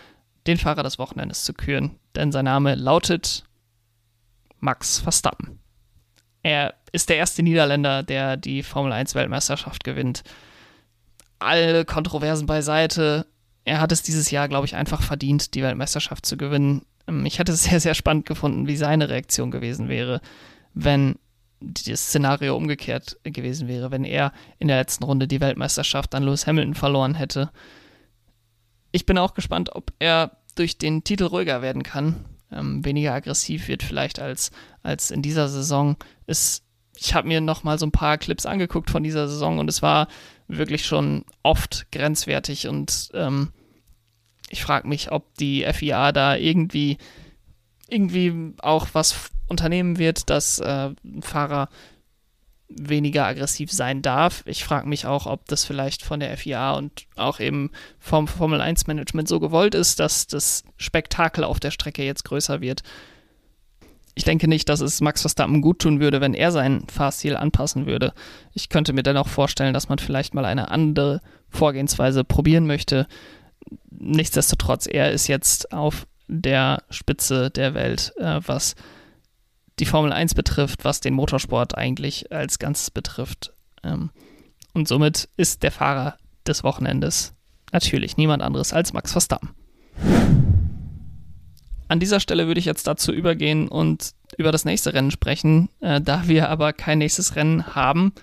den 0.48 0.58
Fahrer 0.58 0.84
des 0.84 1.00
Wochenendes 1.00 1.44
zu 1.44 1.54
küren, 1.54 2.00
denn 2.16 2.32
sein 2.32 2.46
Name 2.46 2.76
lautet 2.76 3.44
Max 4.60 5.00
Verstappen. 5.00 5.60
Er 6.48 6.76
ist 6.94 7.10
der 7.10 7.18
erste 7.18 7.44
Niederländer, 7.44 8.04
der 8.04 8.38
die 8.38 8.64
Formel 8.64 8.94
1 8.94 9.16
Weltmeisterschaft 9.16 9.84
gewinnt. 9.84 10.24
Alle 11.40 11.84
Kontroversen 11.84 12.46
beiseite. 12.46 13.26
Er 13.66 13.82
hat 13.82 13.92
es 13.92 14.02
dieses 14.02 14.32
Jahr, 14.32 14.48
glaube 14.48 14.66
ich, 14.66 14.74
einfach 14.74 15.02
verdient, 15.02 15.56
die 15.56 15.62
Weltmeisterschaft 15.62 16.26
zu 16.26 16.38
gewinnen. 16.38 16.84
Ähm, 17.06 17.26
ich 17.26 17.40
hätte 17.40 17.52
es 17.52 17.64
sehr, 17.66 17.82
sehr 17.82 17.96
spannend 17.96 18.26
gefunden, 18.26 18.66
wie 18.66 18.78
seine 18.78 19.10
Reaktion 19.10 19.52
gewesen 19.52 19.90
wäre, 19.90 20.22
wenn 20.74 21.16
das 21.60 22.08
Szenario 22.08 22.56
umgekehrt 22.56 23.18
gewesen 23.24 23.68
wäre, 23.68 23.92
wenn 23.92 24.06
er 24.06 24.32
in 24.58 24.70
der 24.70 24.78
letzten 24.78 25.04
Runde 25.04 25.28
die 25.28 25.42
Weltmeisterschaft 25.42 26.16
an 26.16 26.24
Lewis 26.24 26.48
Hamilton 26.48 26.76
verloren 26.76 27.16
hätte. 27.16 27.52
Ich 28.94 29.06
bin 29.06 29.18
auch 29.18 29.34
gespannt, 29.34 29.76
ob 29.76 29.92
er 30.00 30.38
durch 30.56 30.78
den 30.78 31.04
Titel 31.04 31.26
ruhiger 31.26 31.62
werden 31.62 31.84
kann, 31.84 32.24
ähm, 32.52 32.84
weniger 32.86 33.14
aggressiv 33.14 33.68
wird 33.68 33.84
vielleicht 33.84 34.20
als, 34.20 34.52
als 34.84 35.12
in 35.12 35.22
dieser 35.22 35.50
Saison. 35.50 35.98
Es, 36.26 36.64
ich 36.96 37.14
habe 37.14 37.28
mir 37.28 37.42
noch 37.42 37.64
mal 37.64 37.78
so 37.78 37.86
ein 37.86 37.92
paar 37.92 38.18
Clips 38.18 38.46
angeguckt 38.46 38.90
von 38.90 39.04
dieser 39.04 39.28
Saison 39.28 39.60
und 39.60 39.70
es 39.70 39.82
war 39.82 40.08
wirklich 40.48 40.86
schon 40.86 41.26
oft 41.44 41.92
grenzwertig 41.92 42.68
und 42.68 43.10
ähm, 43.14 43.52
ich 44.50 44.64
frage 44.64 44.88
mich, 44.88 45.12
ob 45.12 45.36
die 45.36 45.66
FIA 45.74 46.12
da 46.12 46.36
irgendwie 46.36 46.98
irgendwie 47.90 48.54
auch 48.60 48.88
was 48.94 49.30
unternehmen 49.48 49.98
wird, 49.98 50.30
dass 50.30 50.60
äh, 50.60 50.92
Fahrer 51.22 51.70
weniger 52.70 53.26
aggressiv 53.26 53.72
sein 53.72 54.02
darf. 54.02 54.44
Ich 54.46 54.64
frage 54.64 54.88
mich 54.88 55.06
auch, 55.06 55.26
ob 55.26 55.48
das 55.48 55.64
vielleicht 55.64 56.04
von 56.04 56.20
der 56.20 56.36
FIA 56.38 56.74
und 56.74 57.06
auch 57.16 57.40
eben 57.40 57.72
vom 58.00 58.28
Formel 58.28 58.62
1 58.62 58.88
Management 58.88 59.28
so 59.28 59.40
gewollt 59.40 59.74
ist, 59.74 60.00
dass 60.00 60.28
das 60.28 60.64
Spektakel 60.76 61.44
auf 61.44 61.60
der 61.60 61.72
Strecke 61.72 62.04
jetzt 62.04 62.26
größer 62.26 62.62
wird. 62.62 62.84
Ich 64.16 64.24
denke 64.24 64.48
nicht, 64.48 64.68
dass 64.68 64.82
es 64.82 65.00
Max 65.00 65.22
Verstappen 65.22 65.62
gut 65.62 65.80
tun 65.80 66.00
würde, 66.00 66.22
wenn 66.22 66.34
er 66.34 66.52
seinen 66.52 66.88
Fahrstil 66.90 67.38
anpassen 67.38 67.86
würde. 67.86 68.14
Ich 68.54 68.68
könnte 68.68 68.92
mir 68.92 69.04
dennoch 69.04 69.28
vorstellen, 69.28 69.76
dass 69.76 69.90
man 69.90 70.00
vielleicht 70.00 70.34
mal 70.34 70.46
eine 70.46 70.72
andere 70.72 71.22
Vorgehensweise 71.50 72.24
probieren 72.24 72.66
möchte. 72.66 73.08
Nichtsdestotrotz, 73.92 74.88
er 74.88 75.12
ist 75.12 75.28
jetzt 75.28 75.72
auf 75.72 76.08
der 76.28 76.84
Spitze 76.90 77.52
der 77.52 77.76
Welt, 77.76 78.14
äh, 78.18 78.40
was 78.46 78.76
die 79.80 79.86
Formel 79.86 80.12
1 80.12 80.34
betrifft, 80.34 80.86
was 80.86 81.02
den 81.02 81.14
Motorsport 81.14 81.78
eigentlich 81.78 82.32
als 82.32 82.60
Ganzes 82.60 82.92
betrifft. 82.92 83.54
Ähm, 83.84 84.10
und 84.74 84.88
somit 84.88 85.30
ist 85.38 85.64
der 85.64 85.72
Fahrer 85.72 86.18
des 86.46 86.64
Wochenendes 86.64 87.34
natürlich 87.72 88.18
niemand 88.18 88.44
anderes 88.44 88.74
als 88.74 88.94
Max 88.94 89.12
Verstappen. 89.12 89.50
An 91.90 92.00
dieser 92.00 92.20
Stelle 92.20 92.48
würde 92.48 92.60
ich 92.60 92.66
jetzt 92.66 92.88
dazu 92.88 93.14
übergehen 93.14 93.68
und 93.68 94.12
über 94.38 94.52
das 94.52 94.66
nächste 94.66 94.94
Rennen 94.94 95.12
sprechen. 95.12 95.70
Äh, 95.80 96.02
da 96.02 96.28
wir 96.28 96.50
aber 96.50 96.74
kein 96.74 96.98
nächstes 96.98 97.36
Rennen 97.36 97.76
haben, 97.76 98.14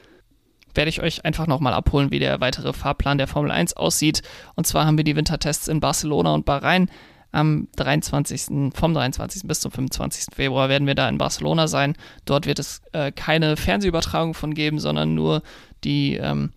werde 0.75 0.89
ich 0.89 1.01
euch 1.01 1.25
einfach 1.25 1.47
nochmal 1.47 1.73
abholen, 1.73 2.11
wie 2.11 2.19
der 2.19 2.41
weitere 2.41 2.73
Fahrplan 2.73 3.19
der 3.19 3.29
Formel 3.29 3.51
1 3.51 3.75
aussieht. 3.75 4.23
Und 4.55 4.67
zwar 4.67 4.87
haben 4.87 4.97
wir 4.97 5.05
die 5.05 5.17
Wintertests 5.17 5.69
in 5.69 5.81
Barcelona 5.81 6.35
und 6.35 6.45
Bahrain 6.45 6.91
am 7.35 7.69
23. 7.77 8.73
vom 8.75 8.95
23. 8.95 9.43
bis 9.47 9.61
zum 9.61 9.73
25. 9.73 10.35
Februar 10.35 10.69
werden 10.69 10.87
wir 10.87 10.95
da 10.95 11.09
in 11.09 11.19
Barcelona 11.19 11.67
sein. 11.67 11.97
Dort 12.25 12.47
wird 12.47 12.61
es 12.61 12.81
äh, 12.93 13.11
keine 13.11 13.57
Fernsehübertragung 13.57 14.35
von 14.35 14.55
geben, 14.55 14.79
sondern 14.79 15.15
nur 15.15 15.43
die 15.83 16.15
ähm, 16.15 16.53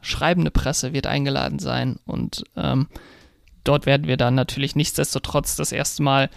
schreibende 0.00 0.52
Presse 0.52 0.92
wird 0.92 1.08
eingeladen 1.08 1.58
sein. 1.58 1.98
Und 2.06 2.44
ähm, 2.56 2.86
dort 3.64 3.84
werden 3.84 4.06
wir 4.06 4.16
dann 4.16 4.36
natürlich 4.36 4.76
nichtsdestotrotz 4.76 5.56
das 5.56 5.72
erste 5.72 6.04
Mal 6.04 6.30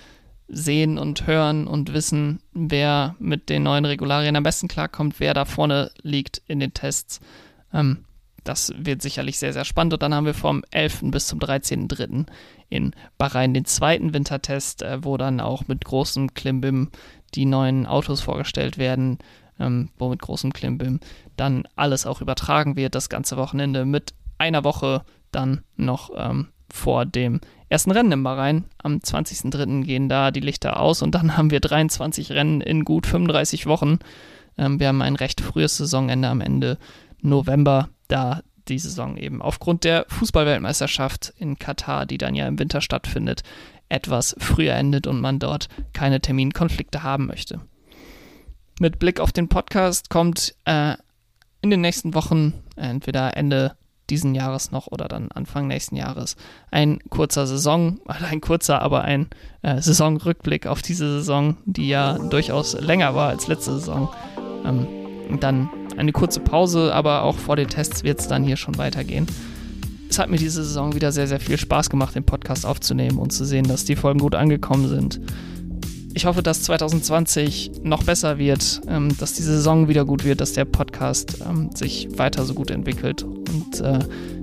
sehen 0.48 0.98
und 0.98 1.28
hören 1.28 1.68
und 1.68 1.94
wissen, 1.94 2.40
wer 2.54 3.16
mit 3.20 3.50
den 3.50 3.64
neuen 3.64 3.86
Regularien 3.86 4.36
am 4.36 4.44
besten 4.44 4.68
klarkommt, 4.68 5.20
wer 5.20 5.34
da 5.34 5.46
vorne 5.46 5.92
liegt 6.02 6.42
in 6.48 6.60
den 6.60 6.74
Tests. 6.74 7.20
Ähm, 7.72 8.06
das 8.46 8.72
wird 8.78 9.02
sicherlich 9.02 9.38
sehr, 9.38 9.54
sehr 9.54 9.66
spannend. 9.66 9.94
Und 9.94 10.04
dann 10.04 10.14
haben 10.14 10.26
wir 10.26 10.34
vom 10.34 10.64
11. 10.72 11.06
bis 11.06 11.28
zum 11.28 11.40
13.3. 11.40 12.26
in 12.70 12.92
Bahrain 13.18 13.54
den 13.54 13.66
zweiten 13.66 14.14
Wintertest, 14.14 14.82
äh, 14.82 15.04
wo 15.04 15.18
dann 15.18 15.40
auch 15.40 15.68
mit 15.68 15.84
großem 15.84 16.34
Klimbim 16.34 16.90
die 17.34 17.46
neuen 17.46 17.86
Autos 17.86 18.22
vorgestellt 18.22 18.78
werden, 18.78 19.18
ähm, 19.60 19.90
wo 19.98 20.10
mit 20.10 20.22
großem 20.22 20.54
Klimbim 20.54 21.00
dann 21.36 21.68
alles 21.76 22.06
auch 22.06 22.22
übertragen 22.22 22.76
wird, 22.76 22.96
das 22.96 23.10
ganze 23.10 23.38
Wochenende 23.38 23.86
mit 23.86 24.14
einer 24.38 24.64
Woche 24.64 25.04
dann 25.32 25.64
noch 25.76 26.12
ähm, 26.16 26.50
vor 26.72 27.06
dem 27.06 27.42
ersten 27.70 27.92
Rennen 27.92 28.12
im 28.12 28.24
Bahrain. 28.24 28.66
Am 28.78 28.98
20.03. 28.98 29.84
gehen 29.84 30.10
da 30.10 30.32
die 30.32 30.40
Lichter 30.40 30.80
aus 30.80 31.02
und 31.02 31.16
dann 31.16 31.38
haben 31.38 31.52
wir 31.52 31.60
23 31.60 32.32
Rennen 32.32 32.62
in 32.62 32.86
gut 32.86 33.08
35 33.08 33.66
Wochen. 33.66 34.00
Ähm, 34.58 34.80
wir 34.80 34.88
haben 34.88 35.02
ein 35.02 35.16
recht 35.16 35.42
frühes 35.42 35.78
Saisonende 35.78 36.28
am 36.28 36.42
Ende 36.42 36.78
November, 37.22 37.90
da 38.08 38.42
die 38.68 38.80
Saison 38.80 39.18
eben 39.18 39.42
aufgrund 39.42 39.84
der 39.84 40.06
Fußballweltmeisterschaft 40.10 41.34
in 41.38 41.60
Katar, 41.60 42.06
die 42.06 42.18
dann 42.18 42.36
ja 42.36 42.48
im 42.48 42.60
Winter 42.60 42.82
stattfindet, 42.82 43.44
etwas 43.90 44.36
früher 44.40 44.74
endet 44.74 45.08
und 45.08 45.22
man 45.22 45.40
dort 45.40 45.68
keine 45.94 46.20
Terminkonflikte 46.20 47.04
haben 47.04 47.28
möchte. 47.28 47.62
Mit 48.80 49.00
Blick 49.00 49.20
auf 49.20 49.32
den 49.32 49.48
Podcast 49.48 50.10
kommt 50.10 50.56
äh, 50.66 50.96
in 51.62 51.70
den 51.70 51.82
nächsten 51.82 52.14
Wochen, 52.14 52.54
entweder 52.76 53.38
Ende 53.38 53.78
diesen 54.10 54.36
Jahres 54.36 54.72
noch 54.72 54.88
oder 54.88 55.08
dann 55.08 55.32
Anfang 55.32 55.68
nächsten 55.68 55.96
Jahres, 55.96 56.36
ein 56.72 57.00
kurzer 57.10 57.48
Saison, 57.48 58.00
ein 58.06 58.42
kurzer, 58.42 58.82
aber 58.82 59.04
ein 59.04 59.30
äh, 59.62 59.82
Saisonrückblick 59.82 60.68
auf 60.68 60.82
diese 60.82 61.20
Saison, 61.20 61.58
die 61.66 61.90
ja 61.90 62.18
durchaus 62.18 62.80
länger 62.80 63.16
war 63.16 63.30
als 63.30 63.48
letzte 63.48 63.74
Saison. 63.74 64.14
Ähm, 64.66 65.05
dann 65.40 65.70
eine 65.98 66.12
kurze 66.12 66.40
Pause, 66.40 66.94
aber 66.94 67.24
auch 67.24 67.38
vor 67.38 67.56
den 67.56 67.68
Tests 67.68 68.04
wird 68.04 68.20
es 68.20 68.28
dann 68.28 68.44
hier 68.44 68.58
schon 68.58 68.78
weitergehen. 68.78 69.28
Es 70.10 70.20
hat 70.20 70.30
mir 70.30 70.38
diese 70.38 70.64
Saison 70.64 70.94
wieder 70.94 71.12
sehr, 71.12 71.28
sehr 71.28 71.40
viel 71.40 71.58
Spaß 71.58 71.90
gemacht, 71.90 72.16
den 72.16 72.24
Podcast 72.24 72.66
aufzunehmen 72.66 73.18
und 73.18 73.32
zu 73.32 73.44
sehen, 73.44 73.68
dass 73.68 73.86
die 73.86 73.96
Folgen 73.96 74.20
gut 74.20 74.36
angekommen 74.36 74.88
sind. 74.88 75.20
Ich 76.14 76.26
hoffe, 76.26 76.42
dass 76.42 76.62
2020 76.64 77.82
noch 77.84 78.04
besser 78.04 78.38
wird, 78.38 78.82
ähm, 78.88 79.18
dass 79.18 79.34
die 79.34 79.44
Saison 79.44 79.90
wieder 79.90 80.06
gut 80.06 80.24
wird, 80.24 80.40
dass 80.40 80.54
der 80.54 80.64
Podcast 80.64 81.40
ähm, 81.46 81.72
sich 81.76 82.08
weiter 82.18 82.46
so 82.46 82.54
gut 82.54 82.72
entwickelt 82.72 83.24
und 83.24 83.82
äh, 83.82 84.00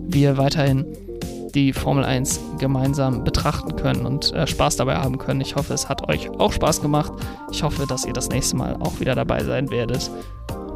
wir 0.06 0.36
weiterhin 0.36 0.84
die 1.54 1.72
Formel 1.72 2.04
1 2.04 2.40
gemeinsam 2.58 3.24
betrachten 3.24 3.76
können 3.76 4.06
und 4.06 4.32
äh, 4.32 4.46
Spaß 4.46 4.76
dabei 4.76 4.96
haben 4.96 5.18
können. 5.18 5.40
Ich 5.40 5.56
hoffe, 5.56 5.72
es 5.72 5.88
hat 5.88 6.08
euch 6.08 6.30
auch 6.30 6.52
Spaß 6.52 6.82
gemacht. 6.82 7.12
Ich 7.50 7.62
hoffe, 7.62 7.86
dass 7.86 8.04
ihr 8.04 8.12
das 8.12 8.28
nächste 8.28 8.56
Mal 8.56 8.76
auch 8.76 9.00
wieder 9.00 9.14
dabei 9.14 9.42
sein 9.44 9.70
werdet. 9.70 10.10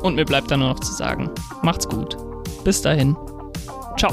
Und 0.07 0.15
mir 0.15 0.25
bleibt 0.25 0.53
dann 0.53 0.61
nur 0.61 0.69
noch 0.69 0.79
zu 0.79 0.93
sagen, 0.93 1.29
macht's 1.63 1.89
gut. 1.89 2.17
Bis 2.63 2.81
dahin. 2.81 3.17
Ciao. 3.99 4.13